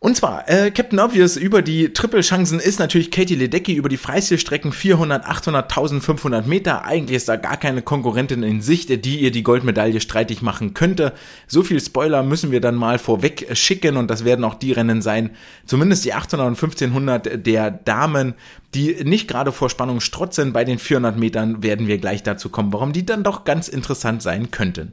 [0.03, 4.73] Und zwar, äh, Captain Obvious über die Triple-Chancen ist natürlich Katie Ledecky über die Freistilstrecken
[4.73, 6.83] 400, 800, 1500 Meter.
[6.83, 11.13] Eigentlich ist da gar keine Konkurrentin in Sicht, die ihr die Goldmedaille streitig machen könnte.
[11.47, 15.01] So viel Spoiler müssen wir dann mal vorweg schicken und das werden auch die Rennen
[15.01, 15.29] sein,
[15.65, 18.33] zumindest die 800 und 1500 der Damen,
[18.75, 20.51] die nicht gerade vor Spannung strotzen.
[20.51, 24.21] Bei den 400 Metern werden wir gleich dazu kommen, warum die dann doch ganz interessant
[24.21, 24.91] sein könnten.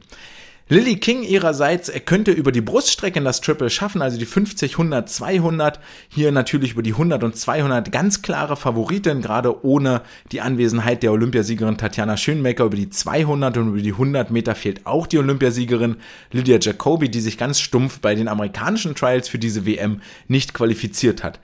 [0.71, 5.81] Lily King ihrerseits könnte über die Bruststrecken das Triple schaffen, also die 50, 100, 200.
[6.07, 11.11] Hier natürlich über die 100 und 200 ganz klare Favoriten, gerade ohne die Anwesenheit der
[11.11, 12.63] Olympiasiegerin Tatjana Schönmecker.
[12.63, 15.97] Über die 200 und über die 100 Meter fehlt auch die Olympiasiegerin
[16.31, 21.21] Lydia Jacobi, die sich ganz stumpf bei den amerikanischen Trials für diese WM nicht qualifiziert
[21.21, 21.41] hat.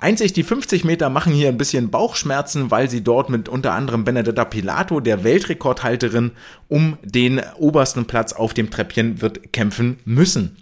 [0.00, 4.04] Einzig die 50 Meter machen hier ein bisschen Bauchschmerzen, weil sie dort mit unter anderem
[4.04, 6.30] Benedetta Pilato, der Weltrekordhalterin,
[6.68, 10.56] um den obersten Platz auf dem Treppchen wird kämpfen müssen.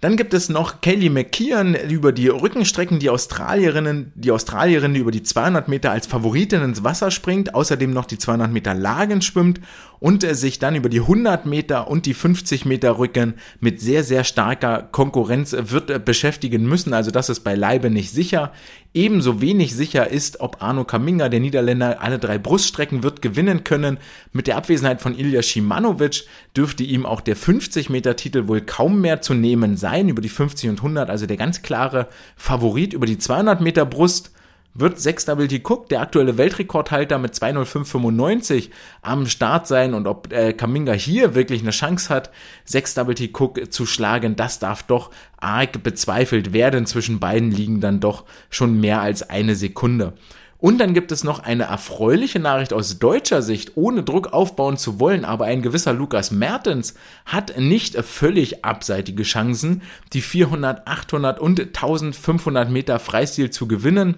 [0.00, 5.10] Dann gibt es noch Kelly McKeon über die Rückenstrecken, die Australierinnen, die Australierin, die über
[5.10, 9.60] die 200 Meter als Favoritin ins Wasser springt, außerdem noch die 200 Meter Lagen schwimmt
[9.98, 14.04] und äh, sich dann über die 100 Meter und die 50 Meter Rücken mit sehr,
[14.04, 16.92] sehr starker Konkurrenz wird äh, beschäftigen müssen.
[16.92, 18.52] Also das ist beileibe nicht sicher.
[18.94, 23.98] Ebenso wenig sicher ist, ob Arno Kaminga, der Niederländer, alle drei Bruststrecken wird gewinnen können.
[24.32, 26.24] Mit der Abwesenheit von Ilja Shimanovic
[26.56, 30.08] dürfte ihm auch der 50 Meter Titel wohl kaum mehr zu nehmen sein.
[30.08, 34.32] Über die 50 und 100, also der ganz klare Favorit über die 200 Meter Brust
[34.78, 38.70] wird 6 WT Cook, der aktuelle Weltrekordhalter mit 20595
[39.02, 42.30] am Start sein und ob äh, Kaminga hier wirklich eine Chance hat,
[42.64, 46.86] 6 WT Cook zu schlagen, das darf doch arg bezweifelt werden.
[46.86, 50.14] Zwischen beiden liegen dann doch schon mehr als eine Sekunde.
[50.58, 54.98] Und dann gibt es noch eine erfreuliche Nachricht aus deutscher Sicht, ohne Druck aufbauen zu
[54.98, 56.94] wollen, aber ein gewisser Lukas Mertens
[57.26, 64.16] hat nicht völlig abseitige Chancen, die 400, 800 und 1500 Meter Freistil zu gewinnen.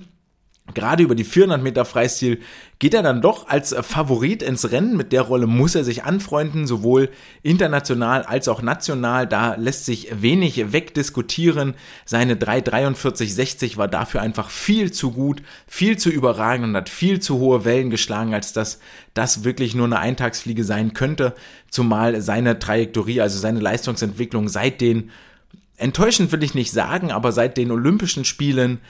[0.74, 2.40] Gerade über die 400 Meter Freistil
[2.78, 4.96] geht er dann doch als Favorit ins Rennen.
[4.96, 7.08] Mit der Rolle muss er sich anfreunden, sowohl
[7.42, 9.26] international als auch national.
[9.26, 11.74] Da lässt sich wenig wegdiskutieren.
[12.04, 17.38] Seine 3,43,60 war dafür einfach viel zu gut, viel zu überragend und hat viel zu
[17.38, 18.78] hohe Wellen geschlagen, als dass
[19.14, 21.34] das wirklich nur eine Eintagsfliege sein könnte.
[21.70, 25.10] Zumal seine Trajektorie, also seine Leistungsentwicklung seit den
[25.78, 28.80] enttäuschend will ich nicht sagen, aber seit den Olympischen Spielen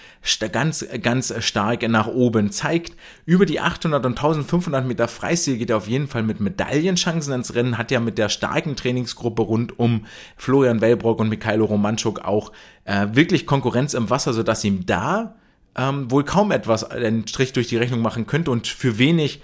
[0.53, 2.97] ganz, ganz stark nach oben zeigt.
[3.27, 7.55] Über die 800 und 1500 Meter Freistil geht er auf jeden Fall mit Medaillenchancen ins
[7.55, 12.53] Rennen, hat ja mit der starken Trainingsgruppe rund um Florian Wellbrock und Mikhailo Romanchuk auch
[12.85, 15.37] äh, wirklich Konkurrenz im Wasser, sodass ihm da
[15.77, 19.43] ähm, wohl kaum etwas einen Strich durch die Rechnung machen könnte und für wenig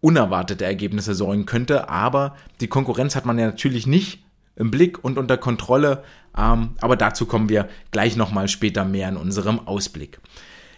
[0.00, 1.88] unerwartete Ergebnisse sorgen könnte.
[1.88, 4.25] Aber die Konkurrenz hat man ja natürlich nicht
[4.56, 6.02] im Blick und unter Kontrolle.
[6.36, 10.18] Ähm, aber dazu kommen wir gleich nochmal später mehr in unserem Ausblick.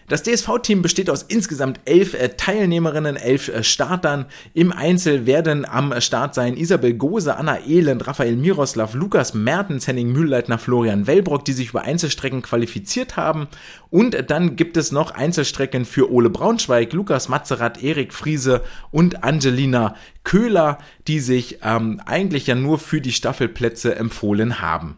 [0.09, 4.25] Das DSV-Team besteht aus insgesamt elf äh, Teilnehmerinnen, elf äh, Startern.
[4.55, 10.11] Im Einzel werden am Start sein Isabel Gose, Anna Elend, Raphael Miroslav, Lukas Mertens, Henning
[10.11, 13.49] Mühlleitner, Florian Wellbrock, die sich über Einzelstrecken qualifiziert haben.
[13.91, 19.93] Und dann gibt es noch Einzelstrecken für Ole Braunschweig, Lukas Mazerat, Erik Friese und Angelina
[20.23, 24.97] Köhler, die sich ähm, eigentlich ja nur für die Staffelplätze empfohlen haben.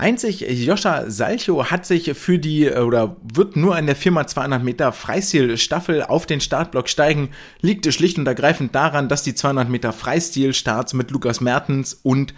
[0.00, 4.62] Einzig Joscha Salcho hat sich für die äh, oder wird nur in der Firma 200
[4.62, 7.30] Meter Freistil-Staffel auf den Startblock steigen.
[7.62, 12.32] Liegt schlicht und ergreifend daran, dass die 200 Meter Freistil-Starts mit Lukas Mertens und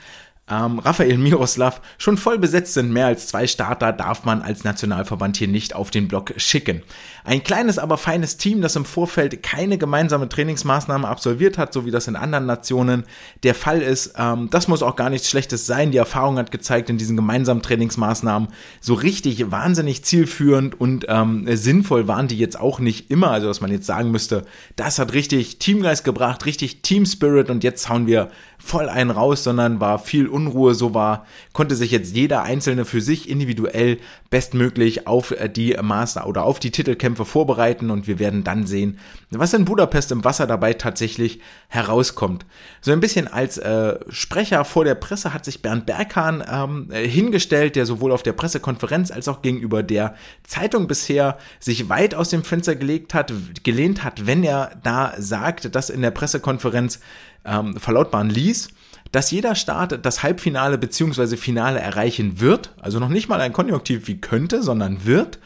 [0.50, 2.92] ähm, Rafael Miroslav schon voll besetzt sind.
[2.92, 6.82] Mehr als zwei Starter darf man als Nationalverband hier nicht auf den Block schicken.
[7.24, 11.90] Ein kleines, aber feines Team, das im Vorfeld keine gemeinsame Trainingsmaßnahme absolviert hat, so wie
[11.90, 13.04] das in anderen Nationen
[13.42, 14.14] der Fall ist.
[14.16, 15.90] Ähm, das muss auch gar nichts Schlechtes sein.
[15.90, 18.48] Die Erfahrung hat gezeigt, in diesen gemeinsamen Trainingsmaßnahmen
[18.80, 23.30] so richtig wahnsinnig zielführend und ähm, sinnvoll waren die jetzt auch nicht immer.
[23.30, 24.44] Also, dass man jetzt sagen müsste,
[24.76, 29.44] das hat richtig Teamgeist gebracht, richtig Team Spirit und jetzt hauen wir voll einen raus,
[29.44, 33.98] sondern war viel Unruhe, so war, konnte sich jetzt jeder Einzelne für sich individuell
[34.30, 38.98] bestmöglich auf äh, die Master oder auf die Titelkämpfe vorbereiten und wir werden dann sehen,
[39.30, 42.46] was in Budapest im Wasser dabei tatsächlich herauskommt.
[42.80, 47.06] So ein bisschen als äh, Sprecher vor der Presse hat sich Bernd Berghahn ähm, äh,
[47.06, 52.30] hingestellt, der sowohl auf der Pressekonferenz als auch gegenüber der Zeitung bisher sich weit aus
[52.30, 53.32] dem Fenster gelegt hat,
[53.64, 57.00] gelehnt hat, wenn er da sagt, dass in der Pressekonferenz
[57.44, 58.68] ähm, verlautbaren ließ,
[59.12, 61.36] dass jeder Staat das Halbfinale bzw.
[61.36, 65.38] Finale erreichen wird, also noch nicht mal ein Konjunktiv wie könnte, sondern wird,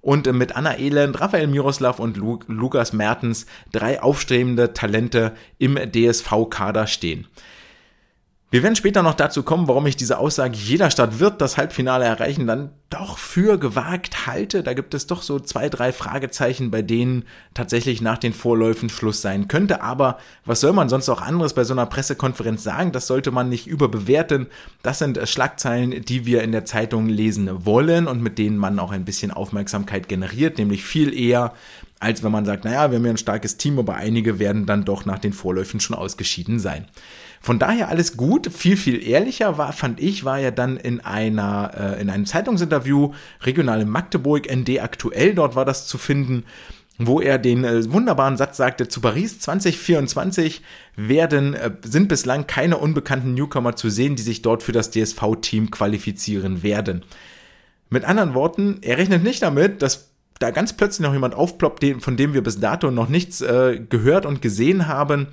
[0.00, 6.88] und mit Anna Elend, Raphael Miroslav und Lu Lukas Mertens drei aufstrebende Talente im DSV-Kader
[6.88, 7.28] stehen.
[8.52, 12.04] Wir werden später noch dazu kommen, warum ich diese Aussage, jeder Stadt wird das Halbfinale
[12.04, 14.62] erreichen, dann doch für gewagt halte.
[14.62, 19.22] Da gibt es doch so zwei, drei Fragezeichen, bei denen tatsächlich nach den Vorläufen Schluss
[19.22, 19.80] sein könnte.
[19.80, 22.92] Aber was soll man sonst auch anderes bei so einer Pressekonferenz sagen?
[22.92, 24.48] Das sollte man nicht überbewerten.
[24.82, 28.92] Das sind Schlagzeilen, die wir in der Zeitung lesen wollen und mit denen man auch
[28.92, 31.54] ein bisschen Aufmerksamkeit generiert, nämlich viel eher
[32.02, 34.84] als wenn man sagt, naja, wir haben ja ein starkes Team, aber einige werden dann
[34.84, 36.88] doch nach den Vorläufen schon ausgeschieden sein.
[37.42, 38.50] Von daher alles gut.
[38.52, 43.12] Viel, viel ehrlicher war, fand ich, war ja dann in einer, äh, in einem Zeitungsinterview,
[43.42, 46.44] regional in Magdeburg, ND aktuell, dort war das zu finden,
[46.98, 50.62] wo er den äh, wunderbaren Satz sagte, zu Paris 2024
[50.94, 55.72] werden, äh, sind bislang keine unbekannten Newcomer zu sehen, die sich dort für das DSV-Team
[55.72, 57.04] qualifizieren werden.
[57.90, 62.16] Mit anderen Worten, er rechnet nicht damit, dass da ganz plötzlich noch jemand aufploppt, von
[62.16, 65.28] dem wir bis dato noch nichts äh, gehört und gesehen haben.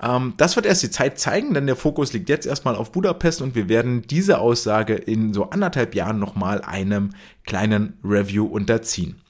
[0.00, 3.42] Ähm, das wird erst die Zeit zeigen, denn der Fokus liegt jetzt erstmal auf Budapest
[3.42, 7.10] und wir werden diese Aussage in so anderthalb Jahren nochmal einem
[7.44, 9.20] kleinen Review unterziehen.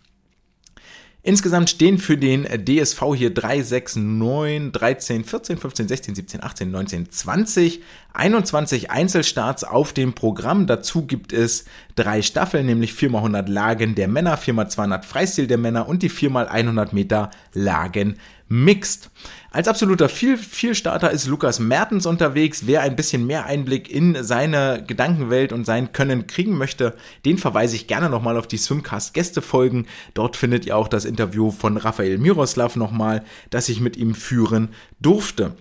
[1.28, 6.70] Insgesamt stehen für den DSV hier 3, 6, 9, 13, 14, 15, 16, 17, 18,
[6.70, 7.82] 19, 20,
[8.14, 10.66] 21 Einzelstarts auf dem Programm.
[10.66, 16.02] Dazu gibt es drei Staffeln, nämlich 4x100 Lagen der Männer, 4x200 Freistil der Männer und
[16.02, 18.16] die 4x100 Meter Lagen
[18.48, 19.10] Mixed.
[19.50, 22.66] Als absoluter Viel Vielstarter ist Lukas Mertens unterwegs.
[22.66, 27.74] Wer ein bisschen mehr Einblick in seine Gedankenwelt und sein Können kriegen möchte, den verweise
[27.74, 29.86] ich gerne nochmal auf die Swimcast Gästefolgen.
[30.12, 34.68] Dort findet ihr auch das Interview von Raphael Miroslav nochmal, das ich mit ihm führen
[35.00, 35.54] durfte.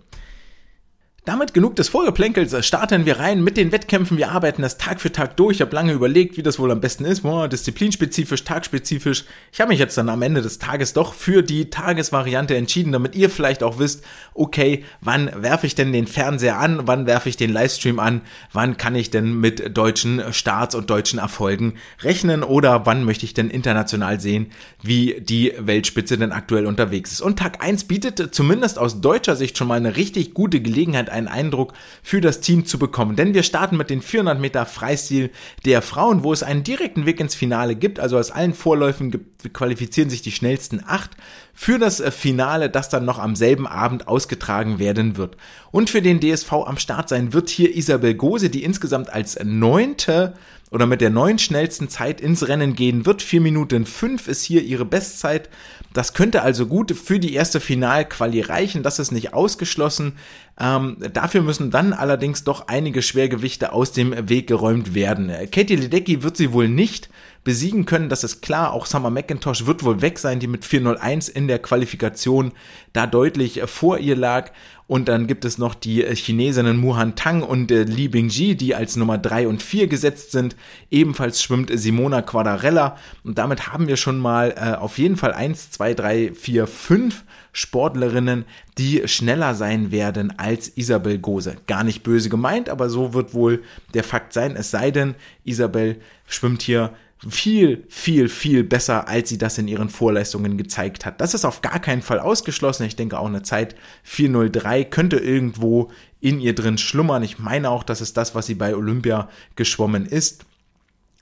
[1.28, 4.18] Damit genug des Vorgeplänkels, starten wir rein mit den Wettkämpfen.
[4.18, 5.58] Wir arbeiten das Tag für Tag durch.
[5.58, 7.24] Ich habe lange überlegt, wie das wohl am besten ist.
[7.24, 9.26] Boah, disziplinspezifisch, tagspezifisch.
[9.52, 13.14] Ich habe mich jetzt dann am Ende des Tages doch für die Tagesvariante entschieden, damit
[13.14, 17.36] ihr vielleicht auch wisst, okay, wann werfe ich denn den Fernseher an, wann werfe ich
[17.36, 18.22] den Livestream an,
[18.54, 23.34] wann kann ich denn mit deutschen Starts und deutschen Erfolgen rechnen oder wann möchte ich
[23.34, 27.20] denn international sehen, wie die Weltspitze denn aktuell unterwegs ist.
[27.20, 31.28] Und Tag 1 bietet zumindest aus deutscher Sicht schon mal eine richtig gute Gelegenheit, einen
[31.28, 33.16] Eindruck für das Team zu bekommen.
[33.16, 35.32] Denn wir starten mit den 400 Meter Freistil
[35.66, 38.00] der Frauen, wo es einen direkten Weg ins Finale gibt.
[38.00, 41.12] Also aus allen Vorläufen qualifizieren sich die schnellsten acht
[41.54, 45.38] für das äh, Finale, das dann noch am selben Abend ausgetragen werden wird.
[45.72, 50.34] Und für den DSV am Start sein wird hier Isabel Gose, die insgesamt als neunte
[50.72, 53.22] oder mit der neun schnellsten Zeit ins Rennen gehen wird.
[53.22, 55.50] Vier Minuten fünf ist hier ihre Bestzeit.
[55.94, 58.84] Das könnte also gut für die erste Finalquali reichen.
[58.84, 60.14] Das ist nicht ausgeschlossen.
[60.60, 65.32] Ähm, dafür müssen dann allerdings doch einige Schwergewichte aus dem Weg geräumt werden.
[65.52, 67.10] Katie Ledecky wird sie wohl nicht
[67.48, 68.74] besiegen können, das ist klar.
[68.74, 72.52] Auch Summer McIntosh wird wohl weg sein, die mit 401 in der Qualifikation
[72.92, 74.52] da deutlich vor ihr lag.
[74.86, 78.98] Und dann gibt es noch die Chinesinnen Muhan Tang und äh, Li Bingji, die als
[78.98, 80.58] Nummer 3 und 4 gesetzt sind.
[80.92, 82.98] Ebenfalls schwimmt Simona Quadarella.
[83.24, 87.24] Und damit haben wir schon mal äh, auf jeden Fall 1, 2, 3, 4, 5
[87.54, 88.44] Sportlerinnen,
[88.78, 91.56] die schneller sein werden als Isabel Gose.
[91.66, 94.58] Gar nicht böse gemeint, aber so wird wohl der Fakt sein.
[94.58, 96.92] Es sei denn, Isabel schwimmt hier
[97.28, 101.20] viel, viel, viel besser, als sie das in ihren Vorleistungen gezeigt hat.
[101.20, 102.86] Das ist auf gar keinen Fall ausgeschlossen.
[102.86, 107.24] Ich denke auch eine Zeit 403 könnte irgendwo in ihr drin schlummern.
[107.24, 110.46] Ich meine auch, das ist das, was sie bei Olympia geschwommen ist.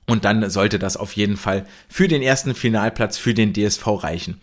[0.08, 4.40] Und dann sollte das auf jeden Fall für den ersten Finalplatz für den DSV reichen.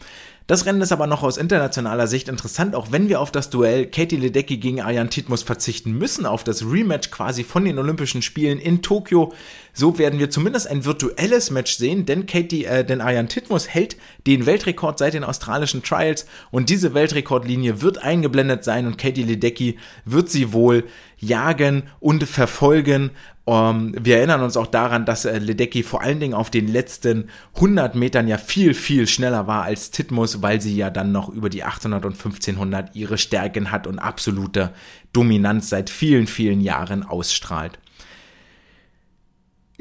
[0.47, 3.87] Das Rennen ist aber noch aus internationaler Sicht interessant, auch wenn wir auf das Duell
[3.87, 8.59] Katie Ledecky gegen Ayan Titmus verzichten müssen, auf das Rematch quasi von den Olympischen Spielen
[8.59, 9.33] in Tokio.
[9.73, 13.97] So werden wir zumindest ein virtuelles Match sehen, denn Katie, äh, denn Ayan Titmus hält
[14.27, 19.79] den Weltrekord seit den australischen Trials und diese Weltrekordlinie wird eingeblendet sein und Katie Ledecky
[20.05, 20.85] wird sie wohl
[21.19, 23.13] jagen und verfolgen.
[23.45, 26.69] Um, ähm, wir erinnern uns auch daran, dass äh, Ledecky vor allen Dingen auf den
[26.69, 31.29] letzten 100 Metern ja viel, viel schneller war als Titmus, weil sie ja dann noch
[31.29, 34.73] über die 800 und 1500 ihre Stärken hat und absolute
[35.13, 37.81] Dominanz seit vielen, vielen Jahren ausstrahlt.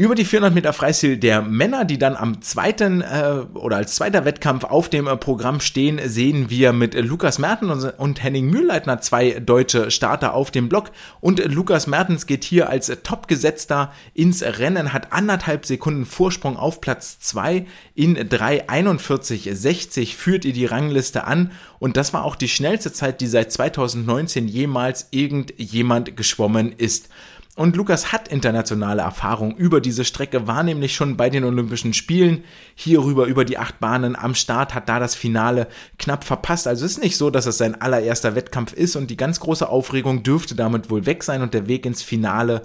[0.02, 4.26] Über die 400 Meter Freistil der Männer, die dann am zweiten äh, oder als zweiter
[4.26, 9.00] Wettkampf auf dem äh, Programm stehen, sehen wir mit äh, Lukas Mertens und Henning Mühlleitner
[9.02, 10.90] zwei deutsche Starter auf dem Block.
[11.20, 16.58] Und äh, Lukas Mertens geht hier als äh, Topgesetzter ins Rennen, hat anderthalb Sekunden Vorsprung
[16.58, 21.52] auf Platz zwei in 3,41,60 führt ihr die Rangliste an.
[21.78, 27.10] Und das war auch die schnellste Zeit, die seit 2019 jemals irgendjemand geschwommen ist.
[27.56, 32.46] Und Lukas hat internationale Erfahrung über diese Strecke, war nämlich schon bei den Olympischen Spielen
[32.76, 35.68] hierüber über die acht Bahnen am Start, hat da das Finale
[36.00, 36.66] knapp verpasst.
[36.66, 40.24] Also ist nicht so, dass es sein allererster Wettkampf ist und die ganz große Aufregung
[40.24, 42.62] dürfte damit wohl weg sein und der Weg ins Finale.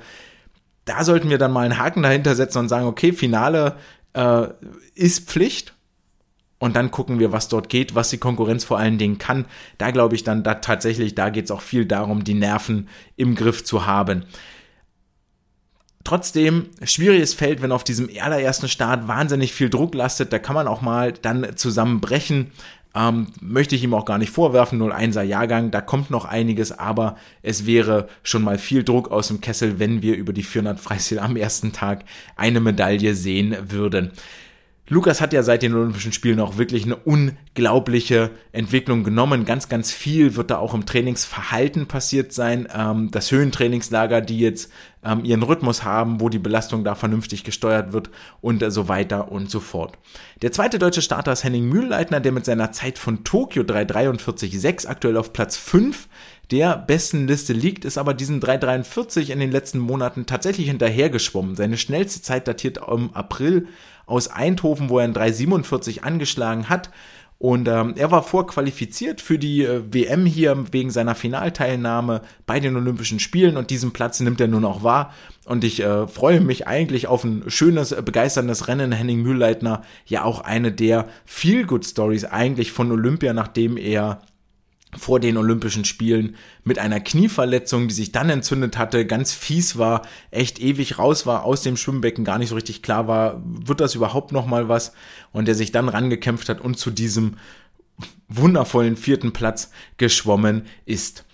[0.84, 3.76] Da sollten wir dann mal einen Haken dahinter setzen und sagen, okay, Finale
[4.12, 4.46] äh,
[4.94, 5.72] ist Pflicht.
[6.58, 9.44] Und dann gucken wir, was dort geht, was die Konkurrenz vor allen Dingen kann.
[9.76, 13.34] Da glaube ich dann da tatsächlich, da geht es auch viel darum, die Nerven im
[13.34, 14.24] Griff zu haben.
[16.06, 20.68] Trotzdem, schwieriges Feld, wenn auf diesem allerersten Start wahnsinnig viel Druck lastet, da kann man
[20.68, 22.52] auch mal dann zusammenbrechen.
[22.94, 27.16] Ähm, möchte ich ihm auch gar nicht vorwerfen, 01er Jahrgang, da kommt noch einiges, aber
[27.42, 31.18] es wäre schon mal viel Druck aus dem Kessel, wenn wir über die 400 Freistil
[31.18, 32.04] am ersten Tag
[32.36, 34.12] eine Medaille sehen würden.
[34.88, 39.44] Lukas hat ja seit den Olympischen Spielen auch wirklich eine unglaubliche Entwicklung genommen.
[39.44, 42.68] Ganz, ganz viel wird da auch im Trainingsverhalten passiert sein.
[42.72, 44.70] Ähm, das Höhentrainingslager, die jetzt
[45.04, 48.10] ähm, ihren Rhythmus haben, wo die Belastung da vernünftig gesteuert wird
[48.40, 49.98] und äh, so weiter und so fort.
[50.42, 55.16] Der zweite deutsche Starter ist Henning Mühlleitner, der mit seiner Zeit von Tokio 343,6 aktuell
[55.16, 56.06] auf Platz 5
[56.52, 61.56] der besten Liste liegt, ist aber diesen 343 in den letzten Monaten tatsächlich hinterhergeschwommen.
[61.56, 63.66] Seine schnellste Zeit datiert im April
[64.06, 66.90] aus Eindhoven, wo er ein 347 angeschlagen hat.
[67.38, 72.76] Und ähm, er war vorqualifiziert für die äh, WM hier wegen seiner Finalteilnahme bei den
[72.76, 75.12] Olympischen Spielen und diesen Platz nimmt er nun auch wahr.
[75.44, 78.90] Und ich äh, freue mich eigentlich auf ein schönes, äh, begeisterndes Rennen.
[78.90, 84.22] Henning Mühlleitner, ja auch eine der Feel-Good-Stories eigentlich von Olympia, nachdem er
[84.96, 90.02] vor den Olympischen Spielen mit einer Knieverletzung, die sich dann entzündet hatte, ganz fies war,
[90.30, 93.94] echt ewig raus war aus dem Schwimmbecken, gar nicht so richtig klar war, wird das
[93.94, 94.92] überhaupt noch mal was
[95.32, 97.36] und der sich dann rangekämpft hat und zu diesem
[98.28, 101.24] wundervollen vierten Platz geschwommen ist.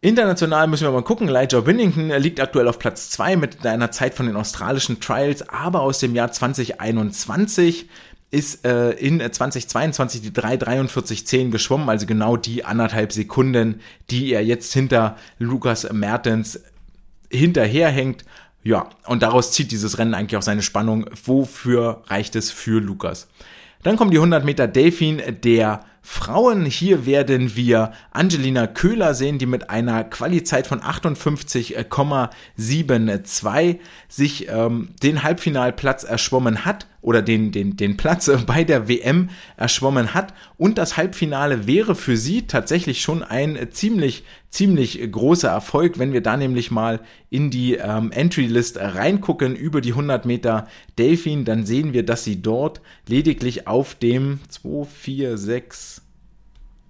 [0.00, 1.28] International müssen wir mal gucken.
[1.28, 5.80] Elijah Winnington liegt aktuell auf Platz 2 mit einer Zeit von den australischen Trials, aber
[5.80, 7.88] aus dem Jahr 2021
[8.30, 14.72] ist äh, in 2022 die 3,43,10 geschwommen, also genau die anderthalb Sekunden, die er jetzt
[14.72, 16.60] hinter Lukas Mertens
[17.30, 18.24] hinterherhängt.
[18.62, 21.06] Ja, und daraus zieht dieses Rennen eigentlich auch seine Spannung.
[21.24, 23.28] Wofür reicht es für Lukas?
[23.82, 26.64] Dann kommen die 100 Meter Delfin der Frauen.
[26.64, 33.78] Hier werden wir Angelina Köhler sehen, die mit einer Qualizeit von 58,72
[34.08, 40.14] sich ähm, den Halbfinalplatz erschwommen hat oder den, den, den Platz bei der WM erschwommen
[40.14, 40.34] hat.
[40.56, 46.22] Und das Halbfinale wäre für sie tatsächlich schon ein ziemlich, ziemlich großer Erfolg, wenn wir
[46.22, 47.00] da nämlich mal
[47.30, 50.66] in die ähm, Entry-List reingucken über die 100 Meter
[50.98, 55.97] Delfin, dann sehen wir, dass sie dort lediglich auf dem 2, 4, 6,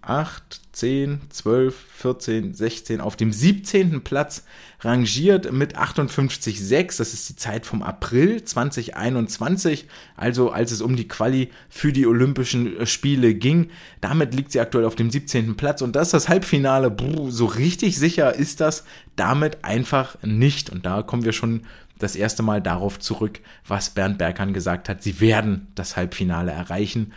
[0.08, 4.02] 8, 10, 12, 14, 16 auf dem 17.
[4.02, 4.44] Platz
[4.80, 6.96] rangiert mit 58,6.
[6.96, 9.86] Das ist die Zeit vom April 2021,
[10.16, 13.70] also als es um die Quali für die Olympischen Spiele ging.
[14.00, 15.56] Damit liegt sie aktuell auf dem 17.
[15.56, 16.90] Platz und das ist das Halbfinale.
[16.90, 18.84] Bruh, so richtig sicher ist das
[19.14, 20.70] damit einfach nicht.
[20.70, 21.64] Und da kommen wir schon
[21.98, 25.02] das erste Mal darauf zurück, was Bernd Berghahn gesagt hat.
[25.02, 27.12] Sie werden das Halbfinale erreichen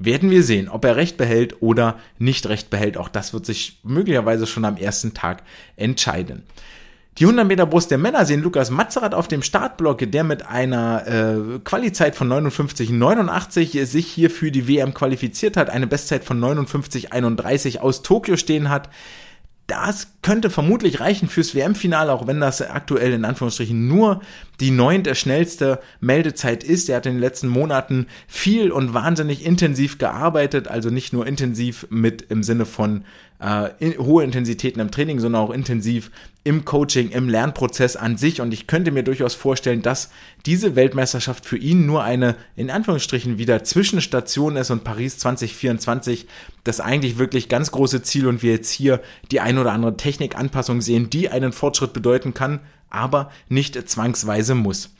[0.00, 2.96] werden wir sehen, ob er recht behält oder nicht recht behält.
[2.96, 5.42] Auch das wird sich möglicherweise schon am ersten Tag
[5.76, 6.42] entscheiden.
[7.18, 11.06] Die 100 Meter Brust der Männer sehen Lukas Mazerat auf dem Startblock, der mit einer
[11.06, 17.78] äh, Qualizeit von 59,89 sich hier für die WM qualifiziert hat, eine Bestzeit von 59,31
[17.78, 18.88] aus Tokio stehen hat.
[19.70, 24.20] Das könnte vermutlich reichen fürs WM-Finale, auch wenn das aktuell in Anführungsstrichen nur
[24.58, 26.88] die neunte schnellste Meldezeit ist.
[26.88, 31.86] Er hat in den letzten Monaten viel und wahnsinnig intensiv gearbeitet, also nicht nur intensiv
[31.88, 33.04] mit im Sinne von
[33.40, 36.10] äh, in, hohe Intensitäten im Training, sondern auch intensiv
[36.44, 38.40] im Coaching, im Lernprozess an sich.
[38.40, 40.10] Und ich könnte mir durchaus vorstellen, dass
[40.46, 46.26] diese Weltmeisterschaft für ihn nur eine, in Anführungsstrichen, wieder Zwischenstation ist und Paris 2024
[46.64, 50.80] das eigentlich wirklich ganz große Ziel und wir jetzt hier die ein oder andere Technikanpassung
[50.80, 54.90] sehen, die einen Fortschritt bedeuten kann, aber nicht zwangsweise muss.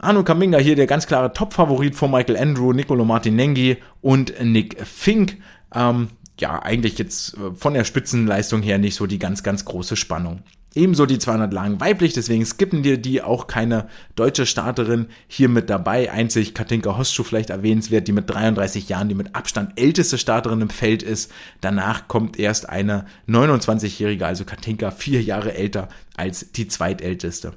[0.00, 5.38] Arno Kaminga hier der ganz klare Top-Favorit vor Michael Andrew, Nicolo Martinenghi und Nick Fink.
[5.74, 6.08] Ähm,
[6.40, 10.42] ja, eigentlich jetzt äh, von der Spitzenleistung her nicht so die ganz, ganz große Spannung.
[10.74, 15.70] Ebenso die 200 Lagen weiblich, deswegen skippen dir die auch keine deutsche Starterin hier mit
[15.70, 16.12] dabei.
[16.12, 20.70] Einzig Katinka Hostschuh vielleicht erwähnenswert, die mit 33 Jahren die mit Abstand älteste Starterin im
[20.70, 21.32] Feld ist.
[21.62, 27.54] Danach kommt erst eine 29-jährige, also Katinka vier Jahre älter als die zweitälteste.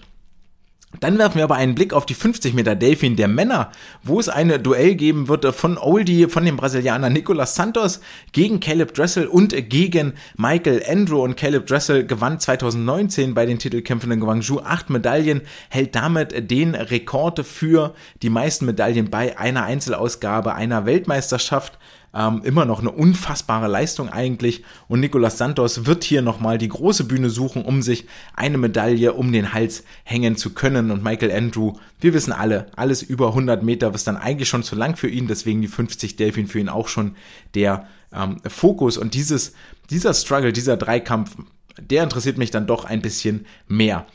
[1.00, 3.72] Dann werfen wir aber einen Blick auf die 50 Meter Delfin der Männer,
[4.04, 8.02] wo es eine Duell geben wird von Oldie, von dem Brasilianer Nicolas Santos
[8.34, 11.24] gegen Caleb Dressel und gegen Michael Andrew.
[11.24, 16.76] Und Caleb Dressel gewann 2019 bei den Titelkämpfen in Guangzhou acht Medaillen, hält damit den
[16.76, 21.78] Rekord für die meisten Medaillen bei einer Einzelausgabe einer Weltmeisterschaft.
[22.14, 24.64] Ähm, immer noch eine unfassbare Leistung eigentlich.
[24.88, 28.06] Und Nicolas Santos wird hier nochmal die große Bühne suchen, um sich
[28.36, 30.92] eine Medaille um den Hals hängen zu können.
[30.92, 34.76] Und Michael Andrew, wir wissen alle, alles über 100 Meter ist dann eigentlich schon zu
[34.76, 35.28] lang für ihn.
[35.28, 37.16] Deswegen die 50 Delfin für ihn auch schon
[37.56, 38.98] der ähm, Fokus.
[38.98, 39.54] Und dieses,
[39.90, 41.38] dieser Struggle, dieser Dreikampf,
[41.80, 44.06] der interessiert mich dann doch ein bisschen mehr.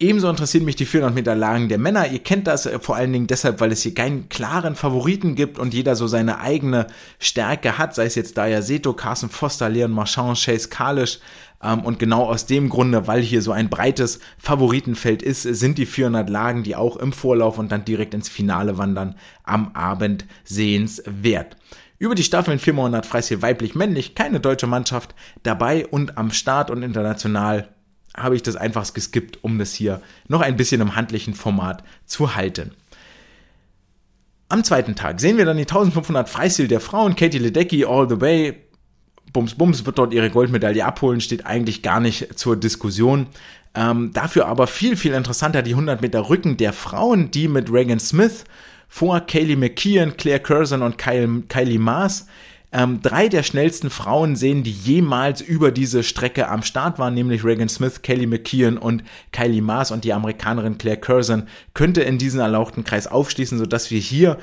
[0.00, 2.08] Ebenso interessieren mich die 400 Meter Lagen der Männer.
[2.08, 5.58] Ihr kennt das äh, vor allen Dingen deshalb, weil es hier keinen klaren Favoriten gibt
[5.58, 6.86] und jeder so seine eigene
[7.18, 11.18] Stärke hat, sei es jetzt Daya Seto, Carson Foster, Leon Marchand, Chase Kalisch.
[11.60, 15.86] Ähm, und genau aus dem Grunde, weil hier so ein breites Favoritenfeld ist, sind die
[15.86, 21.56] 400 Lagen, die auch im Vorlauf und dann direkt ins Finale wandern, am Abend sehenswert.
[21.98, 27.70] Über die Staffeln 400 Freistil weiblich-männlich, keine deutsche Mannschaft dabei und am Start und international
[28.18, 32.34] habe ich das einfach geskippt, um das hier noch ein bisschen im handlichen Format zu
[32.34, 32.72] halten.
[34.48, 37.16] Am zweiten Tag sehen wir dann die 1500 Freistil der Frauen.
[37.16, 38.54] Katie Ledecky all the way.
[39.32, 43.26] Bums Bums wird dort ihre Goldmedaille abholen, steht eigentlich gar nicht zur Diskussion.
[43.74, 48.00] Ähm, dafür aber viel, viel interessanter die 100 Meter Rücken der Frauen, die mit Reagan
[48.00, 48.44] Smith
[48.88, 52.26] vor Kaylee McKeon, Claire Curzon und Kylie Maas
[52.70, 57.44] ähm, drei der schnellsten Frauen sehen, die jemals über diese Strecke am Start waren, nämlich
[57.44, 62.40] Reagan Smith, Kelly McKeon und Kylie Maas und die Amerikanerin Claire Curzon könnte in diesen
[62.40, 64.38] erlauchten Kreis aufschließen, sodass wir hier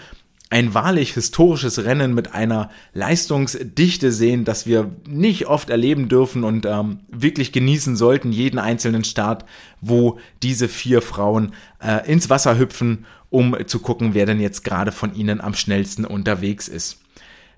[0.49, 6.65] ein wahrlich historisches Rennen mit einer Leistungsdichte sehen, das wir nicht oft erleben dürfen und
[6.65, 9.45] ähm, wirklich genießen sollten, jeden einzelnen Start,
[9.81, 14.91] wo diese vier Frauen äh, ins Wasser hüpfen, um zu gucken, wer denn jetzt gerade
[14.91, 17.04] von ihnen am schnellsten unterwegs ist.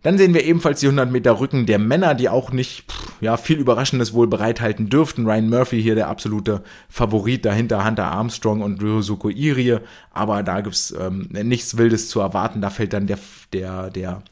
[0.07, 3.35] Dann sehen wir ebenfalls die 100 Meter Rücken der Männer, die auch nicht pff, ja,
[3.35, 5.25] viel Überraschendes wohl bereithalten dürften.
[5.25, 9.79] Ryan Murphy hier der absolute Favorit dahinter, Hunter Armstrong und Ryosuko Irie.
[10.11, 12.61] Aber da gibt's ähm, nichts Wildes zu erwarten.
[12.61, 13.19] Da fällt dann der,
[13.51, 14.23] der, der,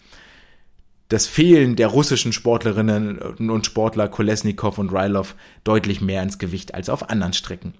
[1.09, 6.88] das Fehlen der russischen Sportlerinnen und Sportler Kolesnikov und Rylov deutlich mehr ins Gewicht als
[6.88, 7.73] auf anderen Strecken.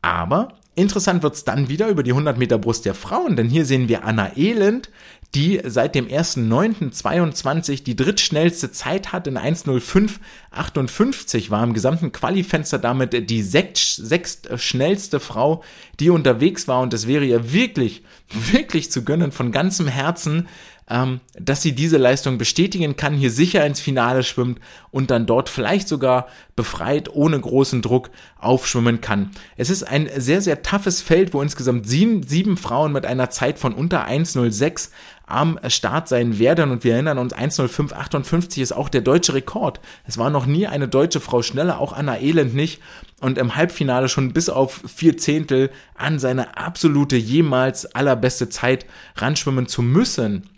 [0.00, 3.88] Aber interessant wird's dann wieder über die 100 Meter Brust der Frauen, denn hier sehen
[3.88, 4.88] wir Anna Elend,
[5.36, 13.28] die seit dem 1.9.22 die drittschnellste Zeit hat in 1.05.58 war im gesamten Qualifenster damit
[13.28, 15.62] die sechst, schnellste Frau,
[16.00, 18.02] die unterwegs war und es wäre ihr wirklich,
[18.50, 20.48] wirklich zu gönnen von ganzem Herzen,
[20.88, 24.60] ähm, dass sie diese Leistung bestätigen kann, hier sicher ins Finale schwimmt
[24.90, 29.30] und dann dort vielleicht sogar befreit, ohne großen Druck aufschwimmen kann.
[29.56, 33.58] Es ist ein sehr, sehr toughes Feld, wo insgesamt sieben, sieben Frauen mit einer Zeit
[33.58, 34.90] von unter 1,06
[35.26, 36.70] am Start sein werden.
[36.70, 39.80] Und wir erinnern uns, 1.05.58 ist auch der deutsche Rekord.
[40.06, 42.80] Es war noch nie eine deutsche Frau schneller, auch Anna Elend nicht.
[43.20, 49.66] Und im Halbfinale schon bis auf vier Zehntel an seine absolute jemals allerbeste Zeit ranschwimmen
[49.66, 50.48] zu müssen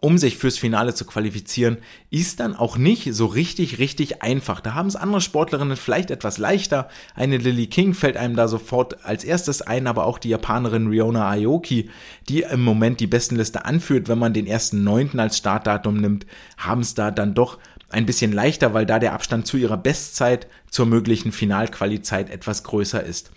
[0.00, 1.78] um sich fürs Finale zu qualifizieren,
[2.10, 4.60] ist dann auch nicht so richtig, richtig einfach.
[4.60, 6.88] Da haben es andere Sportlerinnen vielleicht etwas leichter.
[7.14, 11.28] Eine Lily King fällt einem da sofort als erstes ein, aber auch die Japanerin Riona
[11.28, 11.90] Aoki,
[12.28, 16.26] die im Moment die Bestenliste anführt, wenn man den ersten Neunten als Startdatum nimmt,
[16.56, 17.58] haben es da dann doch
[17.90, 23.02] ein bisschen leichter, weil da der Abstand zu ihrer Bestzeit zur möglichen Finalqualizeit etwas größer
[23.02, 23.30] ist.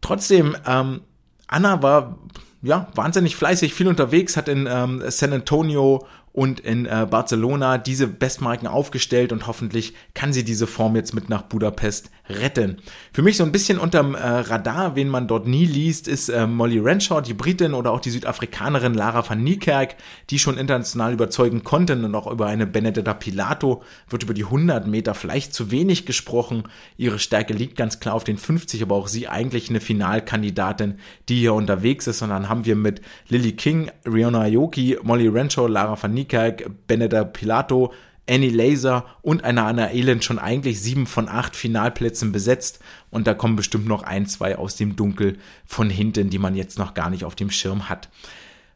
[0.00, 1.02] Trotzdem, ähm,
[1.46, 2.18] Anna war
[2.62, 8.06] ja, wahnsinnig fleißig, viel unterwegs, hat in ähm, San Antonio und in äh, Barcelona diese
[8.06, 12.76] Bestmarken aufgestellt und hoffentlich kann sie diese Form jetzt mit nach Budapest retten.
[13.12, 16.46] Für mich so ein bisschen unterm äh, Radar, wen man dort nie liest, ist äh,
[16.46, 19.96] Molly Renshaw, die Britin oder auch die Südafrikanerin Lara van Niekerk,
[20.30, 24.86] die schon international überzeugen konnten und auch über eine Benedetta Pilato wird über die 100
[24.86, 26.64] Meter vielleicht zu wenig gesprochen.
[26.96, 31.40] Ihre Stärke liegt ganz klar auf den 50, aber auch sie eigentlich eine Finalkandidatin, die
[31.40, 32.22] hier unterwegs ist.
[32.22, 37.24] Und dann haben wir mit Lily King, Riona Aoki, Molly Renshaw, Lara van Nikak, Benedetta
[37.24, 37.92] Pilato,
[38.28, 43.34] Annie Laser und einer Anna Elend schon eigentlich sieben von acht Finalplätzen besetzt und da
[43.34, 47.10] kommen bestimmt noch ein, zwei aus dem Dunkel von hinten, die man jetzt noch gar
[47.10, 48.08] nicht auf dem Schirm hat.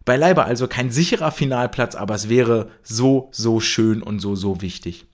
[0.04, 5.06] Beileibe also kein sicherer Finalplatz, aber es wäre so, so schön und so, so wichtig.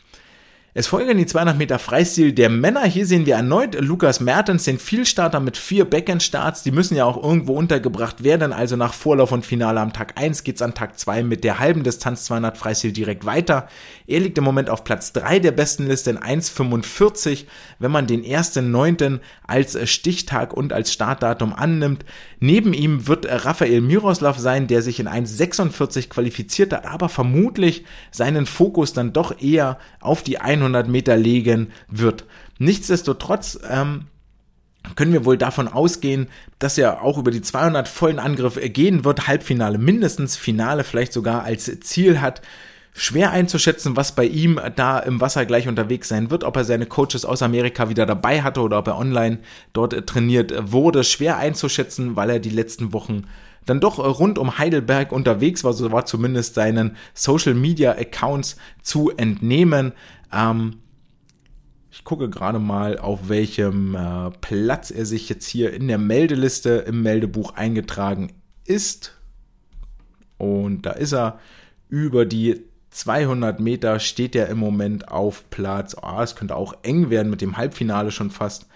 [0.73, 2.85] Es folgen die 200 Meter Freistil der Männer.
[2.85, 6.63] Hier sehen wir erneut Lukas Mertens, den Vielstarter mit vier Backend-Starts.
[6.63, 8.53] Die müssen ja auch irgendwo untergebracht werden.
[8.53, 11.83] Also nach Vorlauf und Finale am Tag 1 geht's an Tag 2 mit der halben
[11.83, 13.67] Distanz 200 Freistil direkt weiter.
[14.07, 17.47] Er liegt im Moment auf Platz 3 der besten Liste in 1,45.
[17.81, 19.19] Wenn man den ersten Neunten
[19.49, 22.05] als Stichtag und als Startdatum annimmt.
[22.39, 28.47] Neben ihm wird Rafael Miroslav sein, der sich in 1,46 qualifiziert hat, aber vermutlich seinen
[28.47, 32.25] Fokus dann doch eher auf die 100 100 Meter legen wird.
[32.59, 34.07] Nichtsdestotrotz ähm,
[34.97, 39.29] können wir wohl davon ausgehen, dass er auch über die 200 vollen Angriff gehen wird,
[39.29, 42.43] Halbfinale mindestens, Finale vielleicht sogar als Ziel hat.
[42.93, 46.87] Schwer einzuschätzen, was bei ihm da im Wasser gleich unterwegs sein wird, ob er seine
[46.87, 49.39] Coaches aus Amerika wieder dabei hatte oder ob er online
[49.73, 51.05] dort trainiert wurde.
[51.05, 53.25] Schwer einzuschätzen, weil er die letzten Wochen
[53.67, 59.11] dann doch rund um Heidelberg unterwegs war, so war zumindest seinen Social Media Accounts zu
[59.17, 59.93] entnehmen.
[60.33, 60.79] Ähm,
[61.91, 66.71] ich gucke gerade mal, auf welchem äh, Platz er sich jetzt hier in der Meldeliste
[66.87, 68.33] im Meldebuch eingetragen
[68.65, 69.19] ist.
[70.39, 71.39] Und da ist er.
[71.89, 75.97] Über die 200 Meter steht er im Moment auf Platz.
[76.01, 78.67] Oh, es könnte auch eng werden mit dem Halbfinale schon fast.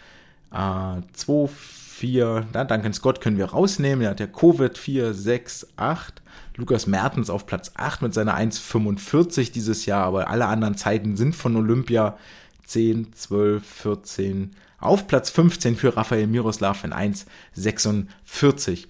[0.53, 1.49] Äh, 2,
[1.95, 4.05] 4, da Duncan Scott können wir rausnehmen.
[4.05, 6.23] Er hat ja Covid 4, 6, 8.
[6.57, 11.35] Lukas Mertens auf Platz 8 mit seiner 1,45 dieses Jahr, aber alle anderen Zeiten sind
[11.35, 12.19] von Olympia
[12.67, 14.57] 10, 12, 14.
[14.79, 18.87] Auf Platz 15 für Rafael Miroslav in 1,46.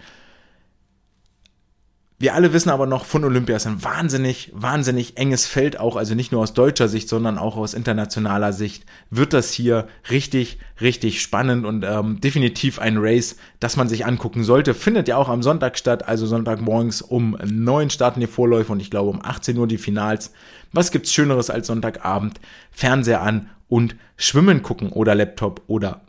[2.24, 6.14] Wir alle wissen aber noch, von Olympia ist ein wahnsinnig, wahnsinnig enges Feld auch, also
[6.14, 11.20] nicht nur aus deutscher Sicht, sondern auch aus internationaler Sicht wird das hier richtig, richtig
[11.20, 14.72] spannend und ähm, definitiv ein Race, das man sich angucken sollte.
[14.72, 18.90] Findet ja auch am Sonntag statt, also Sonntagmorgens um neun starten die Vorläufe und ich
[18.90, 20.32] glaube um 18 Uhr die Finals.
[20.72, 22.40] Was gibt's Schöneres als Sonntagabend?
[22.70, 26.00] Fernseher an und Schwimmen gucken oder Laptop oder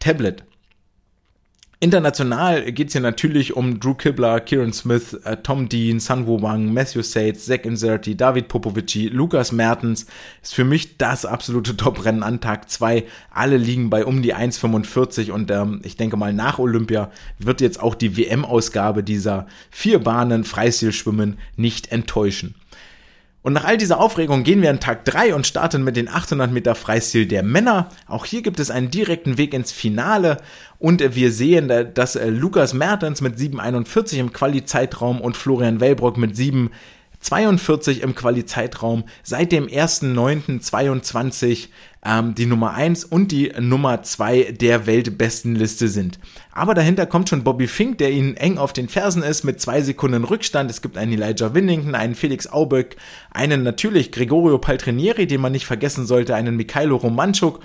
[0.00, 0.42] Tablet.
[1.82, 6.74] International geht's hier natürlich um Drew Kibler, Kieran Smith, äh, Tom Dean, Sun Wu Wang,
[6.74, 10.04] Matthew Sates, Zach Inserti, David Popovici, Lukas Mertens.
[10.42, 13.04] Ist für mich das absolute Top-Rennen an Tag 2.
[13.30, 17.80] Alle liegen bei um die 1,45 und ähm, ich denke mal nach Olympia wird jetzt
[17.80, 22.56] auch die WM-Ausgabe dieser vier Bahnen Freistilschwimmen nicht enttäuschen.
[23.42, 26.52] Und nach all dieser Aufregung gehen wir an Tag 3 und starten mit den 800
[26.52, 27.88] Meter Freistil der Männer.
[28.06, 30.36] Auch hier gibt es einen direkten Weg ins Finale
[30.78, 36.36] und wir sehen, dass äh, Lukas Mertens mit 7,41 im Quali-Zeitraum und Florian Wellbrock mit
[36.36, 36.70] 7
[37.20, 41.68] 42 im Quali-Zeitraum seit dem 1.9.22
[42.04, 46.18] ähm, die Nummer 1 und die Nummer 2 der Weltbestenliste sind.
[46.52, 49.82] Aber dahinter kommt schon Bobby Fink, der ihnen eng auf den Fersen ist mit zwei
[49.82, 50.70] Sekunden Rückstand.
[50.70, 52.96] Es gibt einen Elijah Winnington, einen Felix Auböck,
[53.30, 57.60] einen natürlich Gregorio Paltrinieri, den man nicht vergessen sollte, einen Mikhailo Romanchuk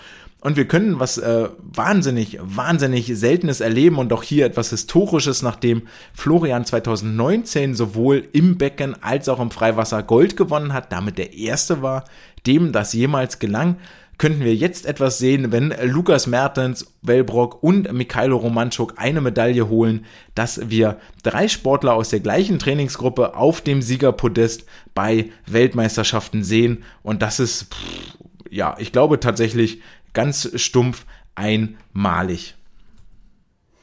[0.46, 5.88] und wir können was äh, wahnsinnig, wahnsinnig Seltenes erleben und auch hier etwas Historisches, nachdem
[6.14, 11.82] Florian 2019 sowohl im Becken als auch im Freiwasser Gold gewonnen hat, damit der erste
[11.82, 12.04] war,
[12.46, 13.78] dem das jemals gelang
[14.18, 20.06] könnten wir jetzt etwas sehen, wenn Lukas Mertens, Wellbrock und Mikhailo Romanchuk eine Medaille holen,
[20.36, 26.84] dass wir drei Sportler aus der gleichen Trainingsgruppe auf dem Siegerpodest bei Weltmeisterschaften sehen.
[27.04, 28.18] Und das ist, pff,
[28.50, 29.82] ja, ich glaube tatsächlich
[30.14, 31.06] ganz stumpf
[31.36, 32.55] einmalig.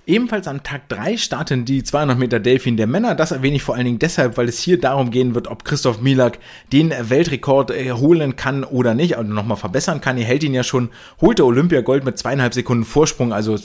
[0.04, 3.14] Ebenfalls am Tag 3 starten die 200 Meter Delfin der Männer.
[3.14, 6.00] Das erwähne ich vor allen Dingen deshalb, weil es hier darum gehen wird, ob Christoph
[6.00, 6.40] Milak
[6.72, 10.18] den Weltrekord holen kann oder nicht, also nochmal verbessern kann.
[10.18, 10.90] Er hält ihn ja schon,
[11.20, 13.56] holte Olympiagold mit zweieinhalb Sekunden Vorsprung, also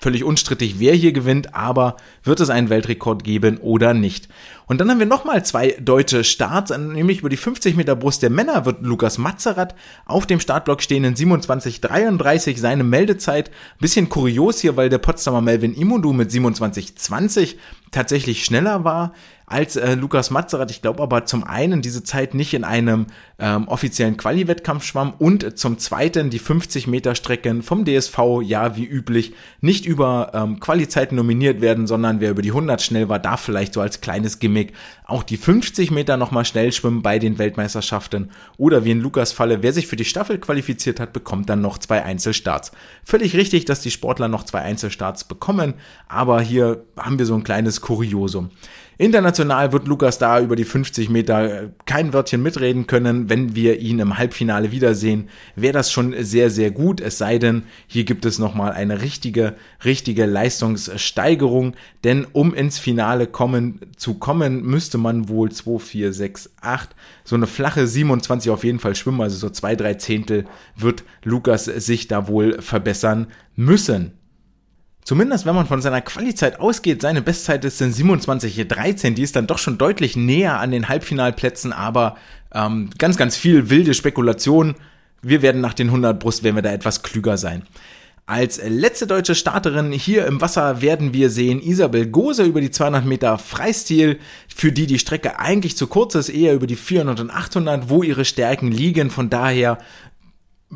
[0.00, 4.28] völlig unstrittig, wer hier gewinnt, aber wird es einen Weltrekord geben oder nicht?
[4.66, 8.30] Und dann haben wir nochmal zwei deutsche Starts, nämlich über die 50 Meter Brust der
[8.30, 9.74] Männer wird Lukas Mazerat
[10.06, 13.50] auf dem Startblock stehen in 27,33 seine Meldezeit.
[13.78, 17.56] Bisschen kurios hier, weil der Potsdamer Melvin Imundu mit 27,20
[17.90, 19.12] tatsächlich schneller war
[19.46, 20.70] als äh, Lukas Mazerat.
[20.70, 23.06] Ich glaube aber zum einen diese Zeit nicht in einem
[23.38, 28.84] ähm, offiziellen Quali-Wettkampf schwamm und zum zweiten die 50 Meter Strecken vom DSV, ja wie
[28.84, 33.40] üblich, nicht über ähm, Quali-Zeiten nominiert werden, sondern wer über die 100 schnell war, darf
[33.40, 34.72] vielleicht so als kleines Gimmick
[35.06, 39.62] auch die 50 Meter nochmal schnell schwimmen bei den Weltmeisterschaften oder wie in Lukas Falle,
[39.62, 42.72] wer sich für die Staffel qualifiziert hat, bekommt dann noch zwei Einzelstarts.
[43.04, 45.74] Völlig richtig, dass die Sportler noch zwei Einzelstarts bekommen,
[46.08, 48.50] aber hier haben wir so ein kleines Kuriosum.
[48.96, 53.28] International wird Lukas da über die 50 Meter äh, kein Wörtchen mitreden können.
[53.28, 57.00] Wenn wir ihn im Halbfinale wiedersehen, wäre das schon sehr, sehr gut.
[57.00, 61.74] Es sei denn, hier gibt es nochmal eine richtige, richtige Leistungssteigerung.
[62.04, 66.90] Denn um ins Finale kommen, zu kommen, müsste man wohl 2, 4, 6, 8,
[67.24, 69.20] so eine flache 27 auf jeden Fall schwimmen.
[69.20, 70.44] Also so zwei, drei Zehntel
[70.76, 73.26] wird Lukas sich da wohl verbessern
[73.56, 74.12] müssen.
[75.04, 79.46] Zumindest wenn man von seiner Qualizeit ausgeht, seine Bestzeit ist in 27,13, die ist dann
[79.46, 82.16] doch schon deutlich näher an den Halbfinalplätzen, aber
[82.54, 84.74] ähm, ganz, ganz viel wilde Spekulation.
[85.20, 87.64] Wir werden nach den 100 Brust, werden wir da etwas klüger sein.
[88.26, 93.04] Als letzte deutsche Starterin hier im Wasser werden wir sehen Isabel Gose über die 200
[93.04, 97.30] Meter Freistil, für die die Strecke eigentlich zu kurz ist, eher über die 400 und
[97.30, 99.10] 800, wo ihre Stärken liegen.
[99.10, 99.76] Von daher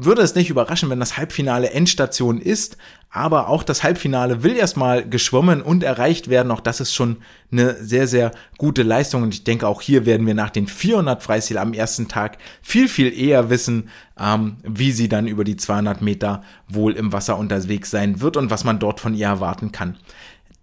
[0.05, 2.77] würde es nicht überraschen, wenn das Halbfinale Endstation ist,
[3.11, 6.51] aber auch das Halbfinale will erstmal geschwommen und erreicht werden.
[6.51, 7.17] Auch das ist schon
[7.51, 9.23] eine sehr, sehr gute Leistung.
[9.23, 12.87] Und ich denke, auch hier werden wir nach den 400 Freistil am ersten Tag viel,
[12.89, 13.89] viel eher wissen,
[14.21, 18.51] ähm, wie sie dann über die 200 Meter wohl im Wasser unterwegs sein wird und
[18.51, 19.97] was man dort von ihr erwarten kann.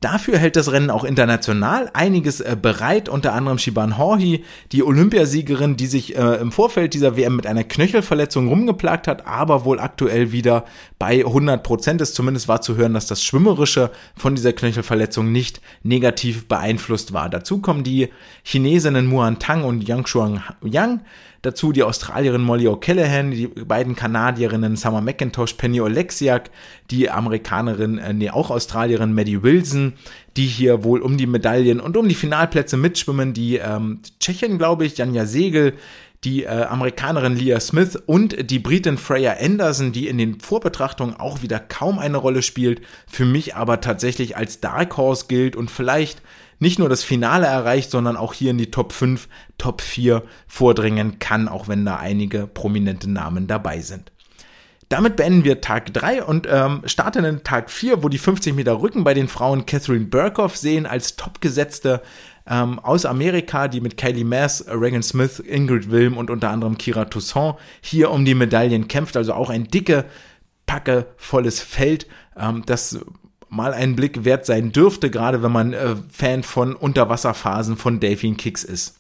[0.06, 5.78] Dafür hält das Rennen auch international einiges äh, bereit, unter anderem Shiban Horhi, die Olympiasiegerin,
[5.78, 10.32] die sich äh, im Vorfeld dieser WM mit einer Knöchelverletzung rumgeplagt hat, aber wohl aktuell
[10.32, 10.66] wieder
[11.00, 12.14] bei 100 Prozent ist.
[12.14, 17.28] Zumindest war zu hören, dass das Schwimmerische von dieser Knöchelverletzung nicht negativ beeinflusst war.
[17.28, 18.10] Dazu kommen die
[18.44, 21.00] Chinesinnen Muan Tang und Yang Shuang Yang,
[21.46, 26.50] Dazu die Australierin Molly O'Callaghan, die beiden Kanadierinnen Summer McIntosh, Penny Oleksiak,
[26.90, 29.94] die Amerikanerin, äh, nee, auch Australierin Maddie Wilson,
[30.38, 33.34] die hier wohl um die Medaillen und um die Finalplätze mitschwimmen.
[33.34, 35.74] Die ähm, Tschechin, glaube ich, Janja Segel,
[36.24, 41.44] die äh, Amerikanerin Leah Smith und die Britin Freya Anderson, die in den Vorbetrachtungen auch
[41.44, 46.24] wieder kaum eine Rolle spielt, für mich aber tatsächlich als Dark Horse gilt und vielleicht
[46.60, 49.28] nicht nur das Finale erreicht, sondern auch hier in die Top 5,
[49.58, 54.12] Top 4 vordringen kann, auch wenn da einige prominente Namen dabei sind.
[54.90, 58.82] Damit beenden wir Tag 3 und ähm, starten in Tag 4, wo die 50 Meter
[58.82, 62.02] Rücken bei den Frauen Catherine Burkhoff sehen als topgesetzte
[62.48, 67.06] ähm, aus Amerika, die mit Kylie Mass, Regan Smith, Ingrid Wilm und unter anderem Kira
[67.06, 69.18] Toussaint hier um die Medaillen kämpft.
[69.18, 70.06] Also auch ein dicke,
[70.68, 72.06] packe, volles Feld,
[72.38, 73.00] ähm, das
[73.56, 78.38] mal einen Blick wert sein dürfte, gerade wenn man äh, Fan von Unterwasserphasen von Delfin
[78.38, 79.00] Kicks ist.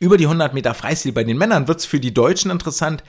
[0.00, 3.02] Über die 100 Meter Freistil bei den Männern wird's für die Deutschen interessant,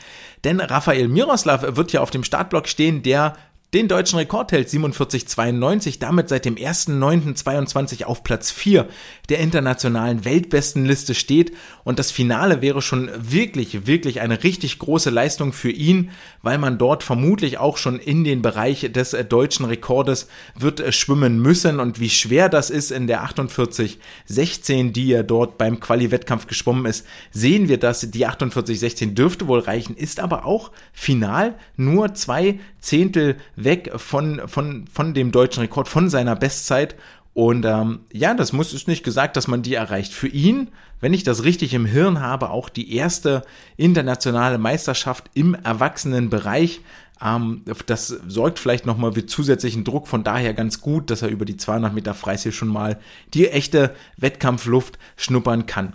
[0.43, 3.37] denn Rafael Miroslav wird ja auf dem Startblock stehen, der
[3.71, 8.87] den deutschen Rekord hält 47,92, damit seit dem 1.9.22 auf Platz 4
[9.29, 11.53] der internationalen Weltbestenliste steht.
[11.83, 16.09] Und das Finale wäre schon wirklich, wirklich eine richtig große Leistung für ihn,
[16.41, 20.91] weil man dort vermutlich auch schon in den Bereich des äh, deutschen Rekordes wird äh,
[20.91, 21.79] schwimmen müssen.
[21.79, 27.05] Und wie schwer das ist in der 48,16, die er dort beim Quali-Wettkampf geschwommen ist,
[27.29, 33.35] sehen wir das, die 48,16 dürfte wohl reichen, ist aber auch final nur zwei Zehntel
[33.63, 36.95] weg von, von, von dem deutschen Rekord, von seiner Bestzeit.
[37.33, 40.13] Und ähm, ja, das muss ist nicht gesagt, dass man die erreicht.
[40.13, 43.43] Für ihn, wenn ich das richtig im Hirn habe, auch die erste
[43.77, 46.81] internationale Meisterschaft im Erwachsenenbereich.
[47.21, 50.07] Ähm, das sorgt vielleicht nochmal für zusätzlichen Druck.
[50.07, 52.99] Von daher ganz gut, dass er über die 200 Meter Freistil schon mal
[53.33, 55.93] die echte Wettkampfluft schnuppern kann.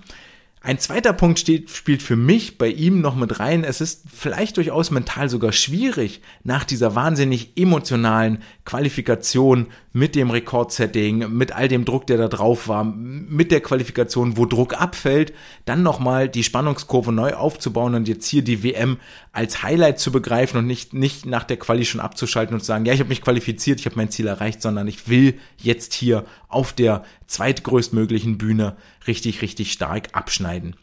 [0.66, 3.64] Ein zweiter Punkt steht, spielt für mich bei ihm noch mit rein.
[3.64, 11.36] Es ist vielleicht durchaus mental sogar schwierig, nach dieser wahnsinnig emotionalen Qualifikation mit dem Rekordsetting,
[11.36, 15.34] mit all dem Druck, der da drauf war, mit der Qualifikation, wo Druck abfällt,
[15.66, 18.96] dann nochmal die Spannungskurve neu aufzubauen und jetzt hier die WM
[19.32, 22.86] als Highlight zu begreifen und nicht, nicht nach der Quali schon abzuschalten und zu sagen,
[22.86, 26.24] ja, ich habe mich qualifiziert, ich habe mein Ziel erreicht, sondern ich will jetzt hier
[26.48, 30.76] auf der zweitgrößtmöglichen Bühne richtig, richtig stark abschneiden.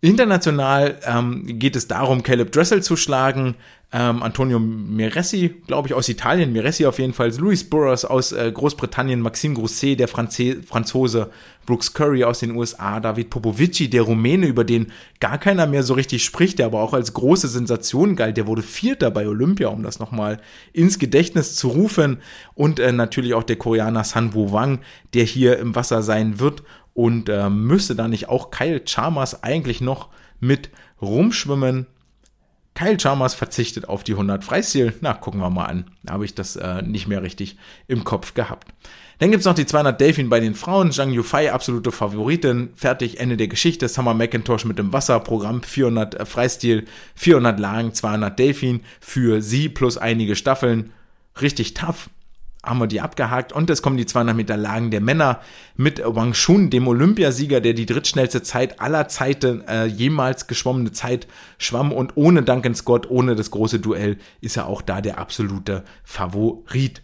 [0.00, 3.56] International ähm, geht es darum, Caleb Dressel zu schlagen,
[3.92, 8.50] ähm, Antonio Miressi, glaube ich, aus Italien, Miressi auf jeden Fall, Louis Burrows aus äh,
[8.52, 11.30] Großbritannien, Maxime Grousset, der Franze Franzose,
[11.66, 15.94] Brooks Curry aus den USA, David Popovici, der Rumäne, über den gar keiner mehr so
[15.94, 19.82] richtig spricht, der aber auch als große Sensation galt, der wurde Vierter bei Olympia, um
[19.82, 20.38] das nochmal
[20.72, 22.18] ins Gedächtnis zu rufen.
[22.54, 24.80] Und äh, natürlich auch der Koreaner San Woo Wang,
[25.14, 26.62] der hier im Wasser sein wird
[26.96, 30.08] und äh, müsste da nicht auch Kyle Chalmers eigentlich noch
[30.40, 30.70] mit
[31.02, 31.86] rumschwimmen?
[32.74, 34.94] Kyle Chalmers verzichtet auf die 100 Freistil.
[35.02, 35.90] Na, gucken wir mal an.
[36.02, 38.68] Da habe ich das äh, nicht mehr richtig im Kopf gehabt.
[39.18, 40.90] Dann gibt's noch die 200 Delfin bei den Frauen.
[40.90, 42.70] Zhang Yufei, absolute Favoritin.
[42.74, 43.88] Fertig, Ende der Geschichte.
[43.88, 45.62] Summer McIntosh mit dem Wasserprogramm.
[45.62, 50.92] 400 äh, Freistil, 400 Lagen, 200 Delfin für sie plus einige Staffeln.
[51.42, 52.08] Richtig tough
[52.66, 55.40] haben wir die abgehakt und es kommen die 200 Meter Lagen der Männer
[55.76, 61.26] mit Wang Shun, dem Olympiasieger, der die drittschnellste Zeit aller Zeiten äh, jemals geschwommene Zeit
[61.58, 65.84] schwamm und ohne Duncan Scott, ohne das große Duell ist er auch da der absolute
[66.04, 67.02] Favorit.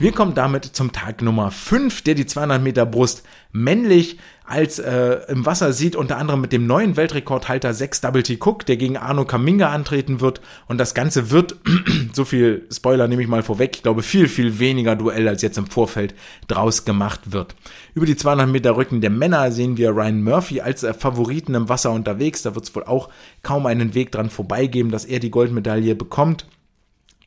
[0.00, 5.18] Wir kommen damit zum Tag Nummer 5, der die 200 Meter Brust männlich als äh,
[5.26, 8.96] im Wasser sieht, unter anderem mit dem neuen Weltrekordhalter 6 Double T Cook, der gegen
[8.96, 10.40] Arno Kaminga antreten wird.
[10.68, 11.56] Und das Ganze wird,
[12.12, 15.58] so viel Spoiler nehme ich mal vorweg, ich glaube viel, viel weniger Duell als jetzt
[15.58, 16.14] im Vorfeld
[16.46, 17.56] draus gemacht wird.
[17.94, 21.68] Über die 200 Meter Rücken der Männer sehen wir Ryan Murphy als äh, Favoriten im
[21.68, 22.42] Wasser unterwegs.
[22.42, 23.08] Da wird es wohl auch
[23.42, 26.46] kaum einen Weg dran vorbeigeben, dass er die Goldmedaille bekommt.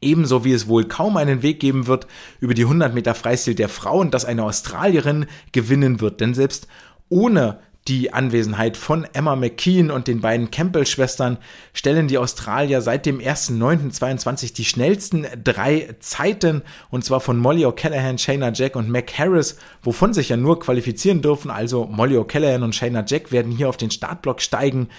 [0.01, 2.07] Ebenso wie es wohl kaum einen Weg geben wird
[2.39, 6.19] über die 100 Meter Freistil der Frauen, dass eine Australierin gewinnen wird.
[6.19, 6.67] Denn selbst
[7.09, 11.37] ohne die Anwesenheit von Emma McKean und den beiden Campbell-Schwestern
[11.73, 18.19] stellen die Australier seit dem 1.9.22 die schnellsten drei Zeiten, und zwar von Molly O'Callaghan,
[18.19, 21.49] Shayna Jack und Mac Harris, wovon sich ja nur qualifizieren dürfen.
[21.49, 24.89] Also Molly O'Callaghan und Shayna Jack werden hier auf den Startblock steigen.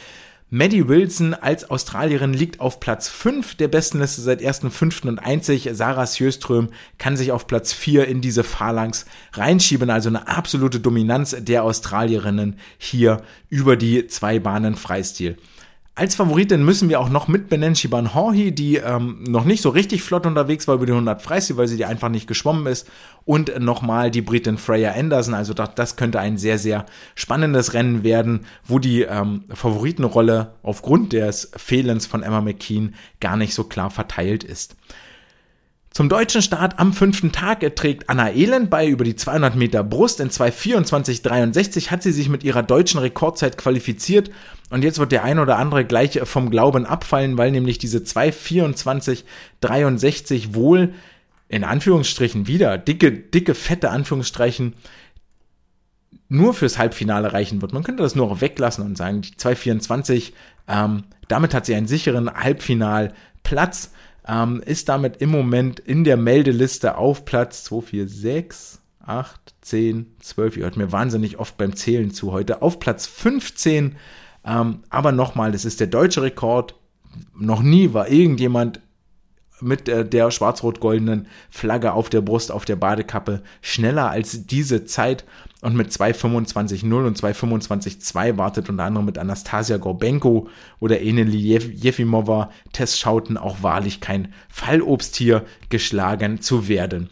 [0.55, 5.09] Maddie Wilson als Australierin liegt auf Platz 5 der Bestenliste seit 1.5.
[5.09, 9.89] und einzig Sarah Sjöström kann sich auf Platz 4 in diese Phalanx reinschieben.
[9.89, 15.39] Also eine absolute Dominanz der Australierinnen hier über die zwei Bahnen Freistil.
[15.95, 19.69] Als Favoritin müssen wir auch noch mit benennen Shiban Horhi, die ähm, noch nicht so
[19.69, 22.89] richtig flott unterwegs war über die 100 Freistil, weil sie die einfach nicht geschwommen ist.
[23.27, 25.35] Und nochmal die Britin Freya Anderson.
[25.35, 31.13] Also das, das könnte ein sehr, sehr spannendes Rennen werden, wo die ähm, Favoritenrolle aufgrund
[31.13, 34.77] des Fehlens von Emma McKean gar nicht so klar verteilt ist.
[35.93, 40.21] Zum deutschen Start am fünften Tag trägt Anna Elend bei über die 200 Meter Brust.
[40.21, 44.31] In 2,24,63 hat sie sich mit ihrer deutschen Rekordzeit qualifiziert.
[44.71, 50.55] Und jetzt wird der ein oder andere gleich vom Glauben abfallen, weil nämlich diese 2,24,63
[50.55, 50.95] wohl
[51.49, 54.73] in Anführungsstrichen wieder dicke, dicke, fette Anführungsstrichen
[56.31, 57.75] nur fürs Halbfinale reichen wird.
[57.75, 60.33] Man könnte das nur weglassen und sagen, die 2,24,
[60.69, 63.91] ähm, damit hat sie einen sicheren Halbfinalplatz
[64.27, 70.17] ähm, ist damit im Moment in der Meldeliste auf Platz 2, 4, 6, 8, 10,
[70.21, 70.57] 12.
[70.57, 72.63] Ihr hört mir wahnsinnig oft beim Zählen zu heute.
[72.63, 73.97] Auf Platz 15.
[74.45, 76.75] Ähm, aber nochmal, das ist der deutsche Rekord.
[77.35, 78.81] Noch nie war irgendjemand
[79.63, 85.25] mit äh, der schwarz-rot-goldenen Flagge auf der Brust, auf der Badekappe schneller als diese Zeit
[85.63, 90.49] und mit 2.25.0 und 2.25.2 wartet unter anderem mit Anastasia Gorbenko
[90.81, 97.11] oder Eneli Jefimova Tess Schauten auch wahrlich kein Fallobst hier geschlagen zu werden.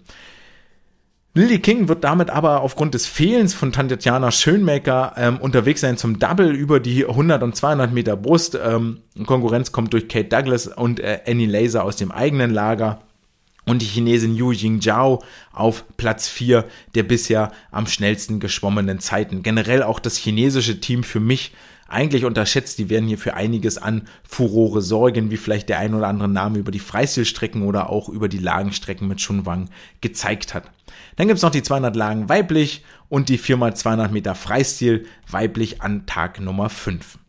[1.32, 6.18] Lily King wird damit aber aufgrund des Fehlens von Tatjana Schönmaker ähm, unterwegs sein zum
[6.18, 8.58] Double über die 100 und 200 Meter Brust.
[8.60, 12.98] Ähm, Konkurrenz kommt durch Kate Douglas und äh, Annie Laser aus dem eigenen Lager.
[13.64, 15.22] Und die Chinesin Yu Jingzhao
[15.52, 16.64] auf Platz 4
[16.96, 19.44] der bisher am schnellsten geschwommenen Zeiten.
[19.44, 21.52] Generell auch das chinesische Team für mich
[21.90, 22.78] eigentlich unterschätzt.
[22.78, 26.58] Die werden hier für einiges an Furore sorgen, wie vielleicht der ein oder andere Name
[26.58, 29.68] über die Freistilstrecken oder auch über die Lagenstrecken mit Chunwang
[30.00, 30.70] gezeigt hat.
[31.16, 36.40] Dann gibt's noch die 200 Lagen weiblich und die 4x200 Meter Freistil weiblich an Tag
[36.40, 37.19] Nummer 5.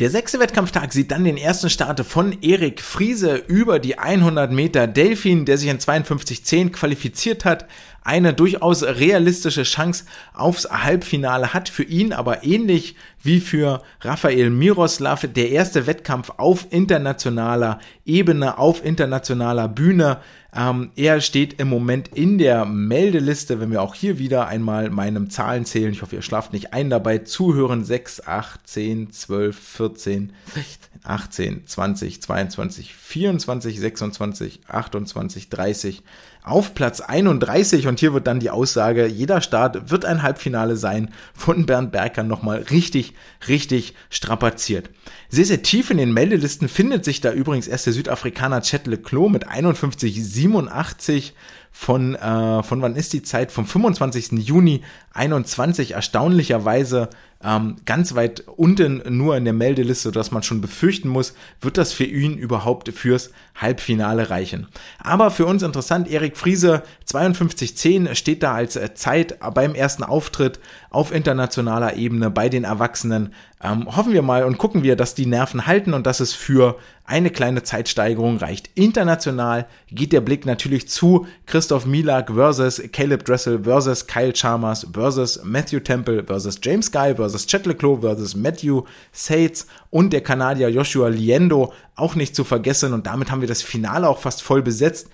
[0.00, 4.88] Der sechste Wettkampftag sieht dann den ersten Start von Erik Friese über die 100 Meter
[4.88, 7.66] Delfin, der sich in 52,10 qualifiziert hat.
[8.02, 15.28] Eine durchaus realistische Chance aufs Halbfinale hat für ihn aber ähnlich wie für Rafael Miroslav
[15.32, 20.18] der erste Wettkampf auf internationaler Ebene, auf internationaler Bühne.
[20.56, 25.30] Ähm, er steht im Moment in der Meldeliste, wenn wir auch hier wieder einmal meinem
[25.30, 25.92] Zahlen zählen.
[25.92, 27.18] Ich hoffe, ihr schlaft nicht ein dabei.
[27.18, 30.14] Zuhören 6, 8, 10, 12, 14.
[30.14, 36.02] 14, 16, 18, 20, 22, 24, 26, 28, 30
[36.44, 41.10] auf Platz 31 und hier wird dann die Aussage, jeder Start wird ein Halbfinale sein,
[41.32, 43.14] von Bernd Berger nochmal richtig,
[43.48, 44.90] richtig strapaziert.
[45.30, 49.32] Sehr, sehr tief in den Meldelisten findet sich da übrigens erst der Südafrikaner Chet Leclos
[49.32, 51.32] mit 51,87
[51.72, 53.50] von, äh, von wann ist die Zeit?
[53.50, 54.32] Vom 25.
[54.32, 54.82] Juni
[55.12, 57.08] 21 erstaunlicherweise
[57.44, 61.92] ähm, ganz weit unten nur in der Meldeliste, dass man schon befürchten muss, wird das
[61.92, 64.66] für ihn überhaupt fürs Halbfinale reichen.
[64.98, 70.58] Aber für uns interessant, Erik Friese 52.10 steht da als äh, Zeit beim ersten Auftritt
[70.94, 73.34] auf internationaler Ebene bei den Erwachsenen.
[73.62, 76.76] Ähm, hoffen wir mal und gucken wir, dass die Nerven halten und dass es für
[77.04, 78.70] eine kleine Zeitsteigerung reicht.
[78.74, 85.42] International geht der Blick natürlich zu Christoph Milak versus Caleb Dressel versus Kyle Chalmers versus
[85.42, 91.08] Matthew Temple versus James Guy versus Chet Leclos versus Matthew Sates und der Kanadier Joshua
[91.08, 95.08] Liendo auch nicht zu vergessen und damit haben wir das Finale auch fast voll besetzt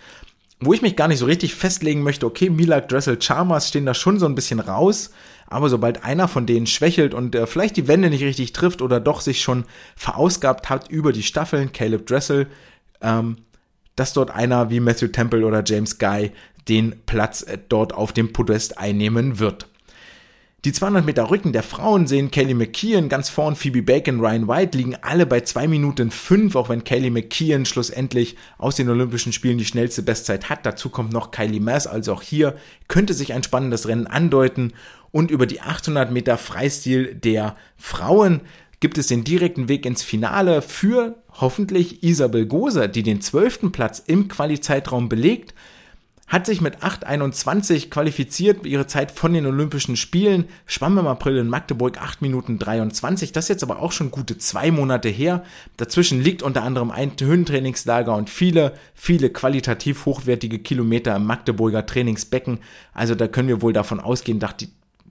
[0.61, 3.95] wo ich mich gar nicht so richtig festlegen möchte, okay, Milak, Dressel, Chalmers stehen da
[3.95, 5.11] schon so ein bisschen raus,
[5.51, 9.01] aber sobald einer von denen schwächelt und äh, vielleicht die Wände nicht richtig trifft oder
[9.01, 9.65] doch sich schon
[9.97, 12.47] verausgabt hat über die Staffeln, Caleb Dressel,
[13.03, 13.37] ähm,
[13.97, 16.31] dass dort einer wie Matthew Temple oder James Guy
[16.69, 19.67] den Platz äh, dort auf dem Podest einnehmen wird.
[20.67, 24.77] Die 200 Meter Rücken der Frauen sehen Kelly McKeon ganz vorn, Phoebe Bacon, Ryan White
[24.77, 29.57] liegen alle bei 2 Minuten 5, auch wenn Kelly McKeon schlussendlich aus den Olympischen Spielen
[29.57, 30.67] die schnellste Bestzeit hat.
[30.67, 32.57] Dazu kommt noch Kylie Mass, also auch hier
[32.89, 34.75] könnte sich ein spannendes Rennen andeuten.
[35.13, 38.41] Und über die 800 Meter Freistil der Frauen
[38.81, 43.73] gibt es den direkten Weg ins Finale für hoffentlich Isabel Goser, die den 12.
[43.73, 45.55] Platz im Quali-Zeitraum belegt
[46.31, 51.49] hat sich mit 8,21 qualifiziert, ihre Zeit von den Olympischen Spielen, schwamm im April in
[51.49, 55.43] Magdeburg 8 Minuten 23, das ist jetzt aber auch schon gute zwei Monate her.
[55.77, 62.61] Dazwischen liegt unter anderem ein Höhentrainingslager und viele, viele qualitativ hochwertige Kilometer im Magdeburger Trainingsbecken.
[62.95, 64.39] Also da können wir wohl davon ausgehen,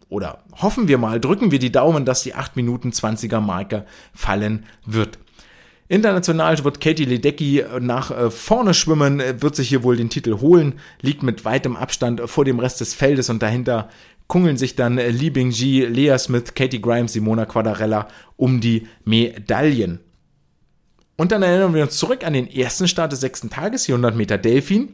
[0.09, 4.65] oder hoffen wir mal, drücken wir die Daumen, dass die 8 Minuten 20er Marke fallen
[4.85, 5.19] wird.
[5.87, 10.39] International wird Katie Ledecky nach äh, vorne schwimmen, äh, wird sich hier wohl den Titel
[10.39, 13.89] holen, liegt mit weitem Abstand vor dem Rest des Feldes und dahinter
[14.27, 18.07] kungeln sich dann äh, Li Bingji, Lea Smith, Katie Grimes, Simona Quadarella
[18.37, 19.99] um die Medaillen.
[21.17, 24.15] Und dann erinnern wir uns zurück an den ersten Start des sechsten Tages, die 100
[24.15, 24.93] Meter Delfin,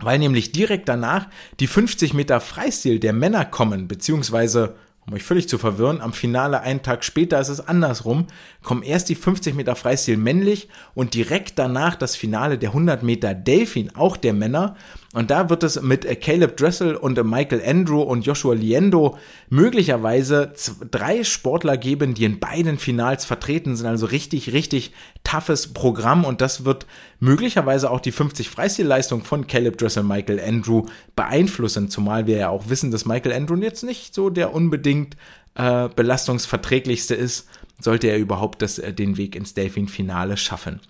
[0.00, 1.26] weil nämlich direkt danach
[1.60, 4.76] die 50 Meter Freistil der Männer kommen, beziehungsweise
[5.08, 8.26] um euch völlig zu verwirren, am Finale einen Tag später ist es andersrum,
[8.62, 13.34] kommen erst die 50 Meter Freistil männlich und direkt danach das Finale der 100 Meter
[13.34, 14.76] Delfin, auch der Männer.
[15.14, 19.16] Und da wird es mit Caleb Dressel und Michael Andrew und Joshua Liendo
[19.48, 20.52] möglicherweise
[20.90, 23.86] drei Sportler geben, die in beiden Finals vertreten sind.
[23.86, 24.92] Also richtig, richtig
[25.24, 26.26] toughes Programm.
[26.26, 26.86] Und das wird
[27.20, 30.84] möglicherweise auch die 50 Freistilleistung von Caleb Dressel Michael Andrew
[31.16, 31.88] beeinflussen.
[31.88, 35.16] Zumal wir ja auch wissen, dass Michael Andrew jetzt nicht so der unbedingt
[35.54, 37.48] äh, belastungsverträglichste ist,
[37.80, 40.80] sollte er überhaupt das, äh, den Weg ins Delfin-Finale schaffen.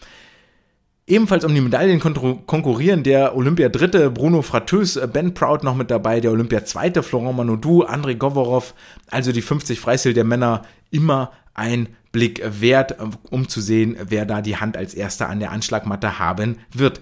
[1.09, 6.21] Ebenfalls um die Medaillen konkurrieren der Olympia-Dritte Bruno Fratös, äh, Ben Proud noch mit dabei,
[6.21, 8.75] der Olympia-Zweite Florent Manodou, Andrei Govorov,
[9.11, 14.27] also die 50 Freistil der Männer immer ein Blick wert, äh, um zu sehen, wer
[14.27, 17.01] da die Hand als erster an der Anschlagmatte haben wird.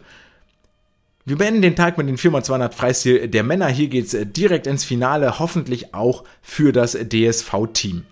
[1.24, 3.66] Wir beenden den Tag mit den 4x200 Freistil der Männer.
[3.66, 8.04] Hier geht's äh, direkt ins Finale, hoffentlich auch für das DSV-Team.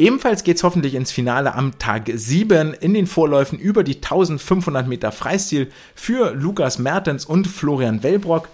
[0.00, 5.12] Ebenfalls geht's hoffentlich ins Finale am Tag 7 in den Vorläufen über die 1500 Meter
[5.12, 8.48] Freistil für Lukas Mertens und Florian Wellbrock.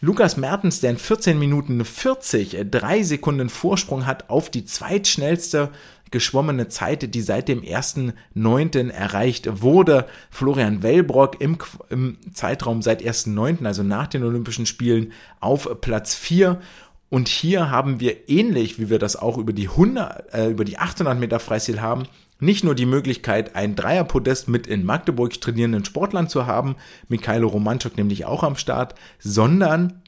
[0.00, 5.72] Lukas Mertens, der in 14 Minuten 40 drei Sekunden Vorsprung hat auf die zweitschnellste
[6.10, 8.90] geschwommene Zeit, die seit dem 1.9.
[8.90, 10.06] erreicht wurde.
[10.30, 11.58] Florian Wellbrock im,
[11.90, 16.58] im Zeitraum seit 1.9., also nach den Olympischen Spielen, auf Platz 4
[17.10, 20.78] und hier haben wir ähnlich, wie wir das auch über die 100, äh, über die
[20.78, 22.04] 800 Meter Freistil haben,
[22.40, 26.76] nicht nur die Möglichkeit, ein Dreierpodest mit in Magdeburg trainierenden Sportlern zu haben,
[27.08, 30.02] Mikhailo Romanchuk nämlich auch am Start, sondern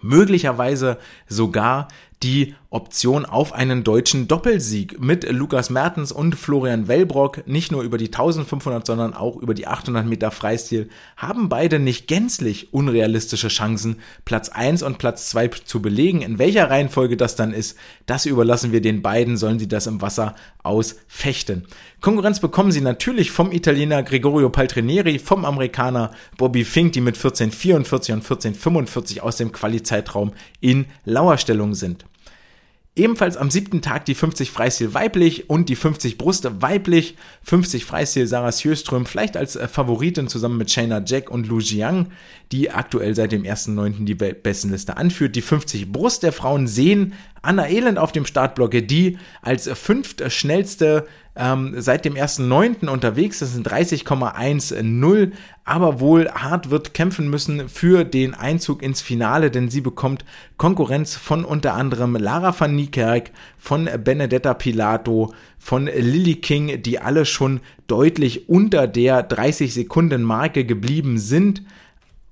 [0.00, 0.98] möglicherweise
[1.28, 1.88] sogar
[2.22, 7.98] die Option auf einen deutschen Doppelsieg mit Lukas Mertens und Florian Wellbrock, nicht nur über
[7.98, 14.00] die 1500, sondern auch über die 800 Meter Freistil, haben beide nicht gänzlich unrealistische Chancen,
[14.24, 16.20] Platz 1 und Platz 2 zu belegen.
[16.22, 20.02] In welcher Reihenfolge das dann ist, das überlassen wir den beiden, sollen sie das im
[20.02, 21.66] Wasser ausfechten.
[22.00, 28.14] Konkurrenz bekommen sie natürlich vom Italiener Gregorio Paltrinieri, vom Amerikaner Bobby Fink, die mit 1444
[28.14, 32.04] und 1445 aus dem Quali-Zeitraum in Lauerstellung sind.
[32.96, 37.16] Ebenfalls am siebten Tag die 50 Freistil weiblich und die 50 Brust weiblich.
[37.42, 42.12] 50 Freistil Sarah Sjöström vielleicht als äh, Favoritin zusammen mit Shayna Jack und Lu Jiang,
[42.52, 44.04] die aktuell seit dem 1.9.
[44.04, 45.34] die Bestenliste anführt.
[45.34, 51.08] Die 50 Brust der Frauen sehen Anna Elend auf dem Startblocke, die als fünft schnellste
[51.34, 52.86] ähm, seit dem 1.9.
[52.86, 53.40] unterwegs.
[53.40, 55.32] Das sind 30,10,
[55.64, 60.24] aber wohl hart wird kämpfen müssen für den Einzug ins Finale, denn sie bekommt
[60.58, 67.24] Konkurrenz von unter anderem Lara van Niekerk, von Benedetta Pilato, von Lily King, die alle
[67.24, 71.62] schon deutlich unter der 30 Sekunden Marke geblieben sind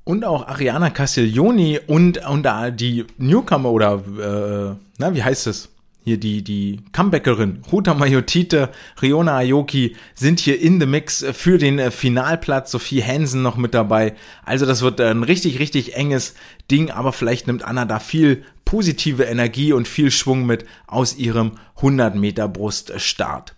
[0.04, 2.46] und auch Ariana Castiglioni und, und
[2.78, 5.71] die Newcomer oder äh, na, wie heißt es?
[6.04, 11.78] Hier die, die Comebackerin Ruta Mayotite, Riona Ayoki sind hier in the Mix für den
[11.78, 12.72] äh, Finalplatz.
[12.72, 14.14] Sophie Hansen noch mit dabei.
[14.44, 16.34] Also das wird ein richtig, richtig enges
[16.70, 21.52] Ding, aber vielleicht nimmt Anna da viel positive Energie und viel Schwung mit aus ihrem
[21.76, 23.54] 100 Meter Bruststart.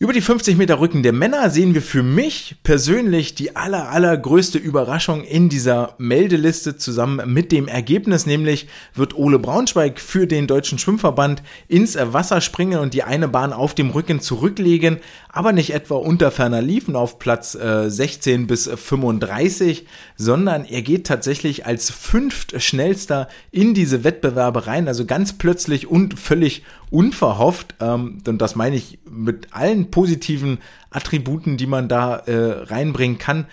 [0.00, 4.56] Über die 50 Meter Rücken der Männer sehen wir für mich persönlich die aller, allergrößte
[4.56, 10.78] Überraschung in dieser Meldeliste zusammen mit dem Ergebnis, nämlich wird Ole Braunschweig für den Deutschen
[10.78, 14.98] Schwimmverband ins Wasser springen und die eine Bahn auf dem Rücken zurücklegen,
[15.30, 19.84] aber nicht etwa unter ferner Liefen auf Platz äh, 16 bis 35,
[20.14, 26.16] sondern er geht tatsächlich als fünft schnellster in diese Wettbewerbe rein, also ganz plötzlich und
[26.20, 30.58] völlig unverhofft, ähm, und das meine ich mit allen positiven
[30.90, 33.46] Attributen, die man da äh, reinbringen kann,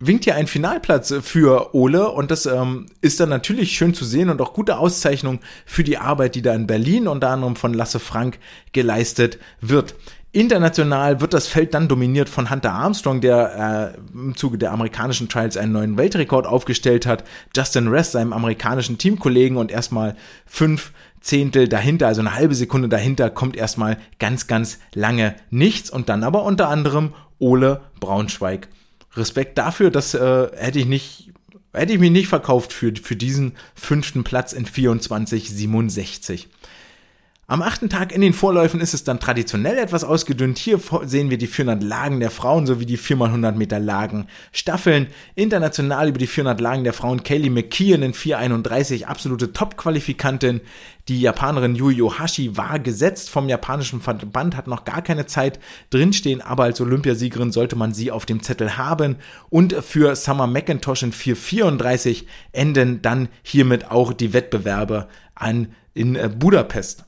[0.00, 4.30] winkt hier ein Finalplatz für Ole und das ähm, ist dann natürlich schön zu sehen
[4.30, 7.98] und auch gute Auszeichnung für die Arbeit, die da in Berlin unter anderem von Lasse
[7.98, 8.38] Frank
[8.72, 9.94] geleistet wird.
[10.30, 15.28] International wird das Feld dann dominiert von Hunter Armstrong, der äh, im Zuge der amerikanischen
[15.28, 17.24] Trials einen neuen Weltrekord aufgestellt hat.
[17.56, 23.30] Justin Rest, seinem amerikanischen Teamkollegen und erstmal fünf Zehntel dahinter, also eine halbe Sekunde dahinter,
[23.30, 28.68] kommt erstmal ganz, ganz lange nichts und dann aber unter anderem Ole Braunschweig.
[29.14, 31.32] Respekt dafür, das äh, hätte ich nicht,
[31.72, 36.46] hätte ich mich nicht verkauft für, für diesen fünften Platz in 24,67.
[37.50, 40.58] Am achten Tag in den Vorläufen ist es dann traditionell etwas ausgedünnt.
[40.58, 45.06] Hier sehen wir die 400 Lagen der Frauen sowie die 4x100 Meter Lagen Staffeln.
[45.34, 50.60] International über die 400 Lagen der Frauen Kaylee McKeon in 431, absolute Top-Qualifikantin.
[51.08, 56.42] Die Japanerin Yui Ohashi war gesetzt vom japanischen Verband, hat noch gar keine Zeit drinstehen,
[56.42, 59.16] aber als Olympiasiegerin sollte man sie auf dem Zettel haben.
[59.48, 66.28] Und für Summer McIntosh in 434 enden dann hiermit auch die Wettbewerbe an in äh,
[66.28, 67.07] Budapest.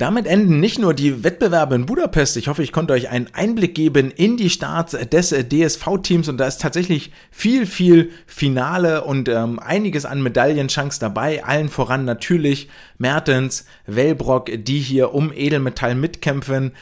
[0.00, 2.38] Damit enden nicht nur die Wettbewerbe in Budapest.
[2.38, 6.46] Ich hoffe, ich konnte euch einen Einblick geben in die Starts des DSV-Teams und da
[6.46, 11.44] ist tatsächlich viel, viel Finale und ähm, einiges an Medaillenchance dabei.
[11.44, 16.72] Allen voran natürlich Mertens, Wellbrock, die hier um Edelmetall mitkämpfen.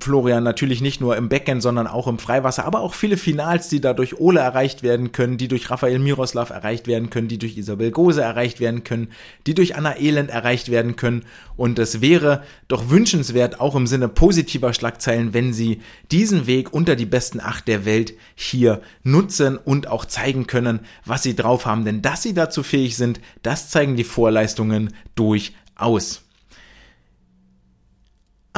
[0.00, 3.80] Florian natürlich nicht nur im Becken, sondern auch im Freiwasser, aber auch viele Finals, die
[3.80, 7.56] da durch Ole erreicht werden können, die durch Rafael Miroslav erreicht werden können, die durch
[7.56, 9.08] Isabel Gose erreicht werden können,
[9.46, 11.24] die durch Anna Elend erreicht werden können.
[11.56, 15.80] Und es wäre doch wünschenswert, auch im Sinne positiver Schlagzeilen, wenn sie
[16.10, 21.22] diesen Weg unter die besten acht der Welt hier nutzen und auch zeigen können, was
[21.22, 21.84] sie drauf haben.
[21.84, 26.27] Denn dass sie dazu fähig sind, das zeigen die Vorleistungen durchaus.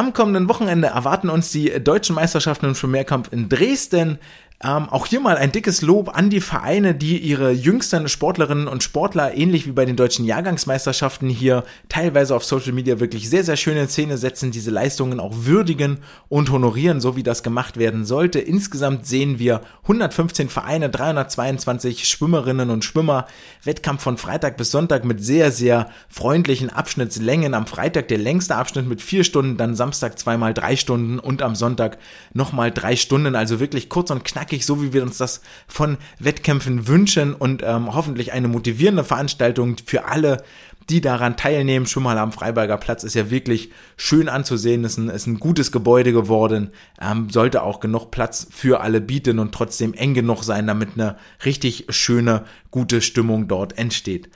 [0.01, 4.19] Am kommenden Wochenende erwarten uns die deutschen Meisterschaften im Schwimmmehrkampf in Dresden.
[4.63, 8.83] Ähm, auch hier mal ein dickes Lob an die Vereine, die ihre jüngsten Sportlerinnen und
[8.83, 13.57] Sportler, ähnlich wie bei den deutschen Jahrgangsmeisterschaften hier, teilweise auf Social Media wirklich sehr, sehr
[13.57, 18.05] schön in Szene setzen, diese Leistungen auch würdigen und honorieren, so wie das gemacht werden
[18.05, 18.39] sollte.
[18.39, 23.29] Insgesamt sehen wir 115 Vereine, 322 Schwimmerinnen und Schwimmer,
[23.65, 27.55] Wettkampf von Freitag bis Sonntag mit sehr, sehr freundlichen Abschnittslängen.
[27.55, 31.55] Am Freitag der längste Abschnitt mit vier Stunden, dann Samstag zweimal drei Stunden und am
[31.55, 31.97] Sonntag
[32.35, 35.97] nochmal drei Stunden, also wirklich kurz und knackig knackig, so wie wir uns das von
[36.19, 40.43] Wettkämpfen wünschen und ähm, hoffentlich eine motivierende Veranstaltung für alle,
[40.89, 41.87] die daran teilnehmen.
[41.87, 45.71] Schon mal am Freiberger Platz ist ja wirklich schön anzusehen, ist ein, ist ein gutes
[45.71, 46.71] Gebäude geworden,
[47.01, 51.17] ähm, sollte auch genug Platz für alle bieten und trotzdem eng genug sein, damit eine
[51.45, 54.29] richtig schöne, gute Stimmung dort entsteht.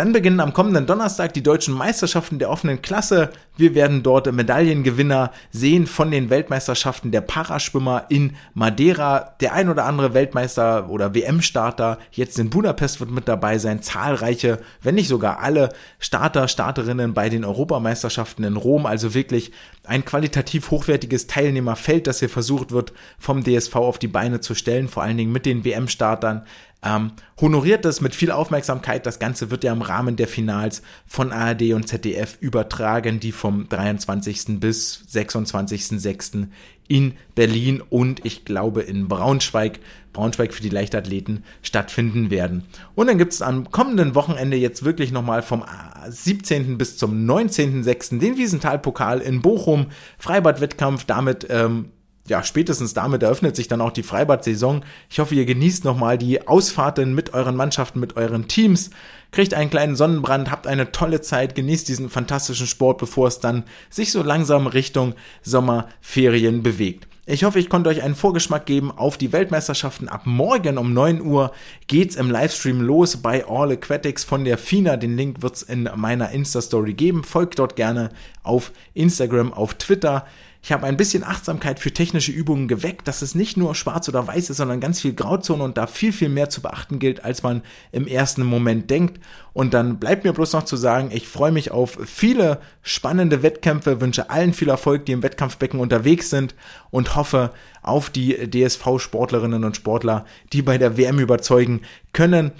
[0.00, 3.28] Dann beginnen am kommenden Donnerstag die deutschen Meisterschaften der offenen Klasse.
[3.58, 9.34] Wir werden dort Medaillengewinner sehen von den Weltmeisterschaften der Paraschwimmer in Madeira.
[9.40, 13.82] Der ein oder andere Weltmeister oder WM-Starter jetzt in Budapest wird mit dabei sein.
[13.82, 18.86] Zahlreiche, wenn nicht sogar alle Starter, Starterinnen bei den Europameisterschaften in Rom.
[18.86, 19.52] Also wirklich
[19.84, 24.88] ein qualitativ hochwertiges Teilnehmerfeld, das hier versucht wird vom DSV auf die Beine zu stellen.
[24.88, 26.46] Vor allen Dingen mit den WM-Startern
[26.82, 29.04] Ähm, honoriert das mit viel Aufmerksamkeit.
[29.04, 33.68] Das Ganze wird ja im Rahmen der Finals von ARD und ZDF übertragen, die vom
[33.68, 34.60] 23.
[34.60, 36.48] bis 26.06.
[36.88, 39.80] in Berlin und ich glaube in Braunschweig,
[40.12, 42.64] Braunschweig für die Leichtathleten stattfinden werden.
[42.94, 45.64] Und dann gibt es am kommenden Wochenende jetzt wirklich nochmal vom
[46.08, 46.78] 17.
[46.78, 48.18] bis zum 19.06.
[48.18, 51.90] den Wiesenthal-Pokal in Bochum, Freibad-Wettkampf, damit ähm,
[52.28, 54.84] ja, spätestens damit eröffnet sich dann auch die Freibad-Saison.
[55.08, 58.90] Ich hoffe, ihr genießt nochmal die Ausfahrten mit euren Mannschaften, mit euren Teams,
[59.32, 63.64] kriegt einen kleinen Sonnenbrand, habt eine tolle Zeit, genießt diesen fantastischen Sport, bevor es dann
[63.88, 67.08] sich so langsam Richtung Sommerferien bewegt.
[67.26, 70.08] Ich hoffe, ich konnte euch einen Vorgeschmack geben auf die Weltmeisterschaften.
[70.08, 71.52] Ab morgen um 9 Uhr
[71.86, 74.96] geht's im Livestream los bei All Aquatics von der FINA.
[74.96, 77.22] Den Link wird's in meiner Insta-Story geben.
[77.22, 78.08] Folgt dort gerne
[78.42, 80.26] auf Instagram, auf Twitter.
[80.62, 84.26] Ich habe ein bisschen Achtsamkeit für technische Übungen geweckt, dass es nicht nur schwarz oder
[84.26, 87.42] weiß ist, sondern ganz viel Grauzone und da viel, viel mehr zu beachten gilt, als
[87.42, 87.62] man
[87.92, 89.20] im ersten Moment denkt.
[89.54, 94.02] Und dann bleibt mir bloß noch zu sagen, ich freue mich auf viele spannende Wettkämpfe,
[94.02, 96.54] wünsche allen viel Erfolg, die im Wettkampfbecken unterwegs sind
[96.90, 101.80] und hoffe auf die DSV-Sportlerinnen und Sportler, die bei der WM überzeugen
[102.12, 102.52] können.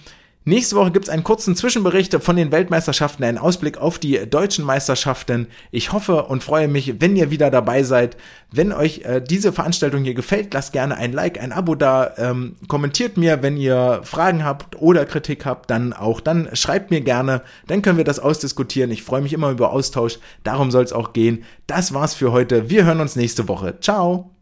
[0.47, 4.65] Nächste Woche gibt es einen kurzen Zwischenbericht von den Weltmeisterschaften, einen Ausblick auf die deutschen
[4.65, 5.49] Meisterschaften.
[5.71, 8.17] Ich hoffe und freue mich, wenn ihr wieder dabei seid.
[8.51, 12.57] Wenn euch äh, diese Veranstaltung hier gefällt, lasst gerne ein Like, ein Abo da, ähm,
[12.69, 17.43] kommentiert mir, wenn ihr Fragen habt oder Kritik habt, dann auch, dann schreibt mir gerne,
[17.67, 18.91] dann können wir das ausdiskutieren.
[18.91, 21.45] Ich freue mich immer über Austausch, darum soll es auch gehen.
[21.67, 22.71] Das war's für heute.
[22.71, 23.79] Wir hören uns nächste Woche.
[23.81, 24.40] Ciao!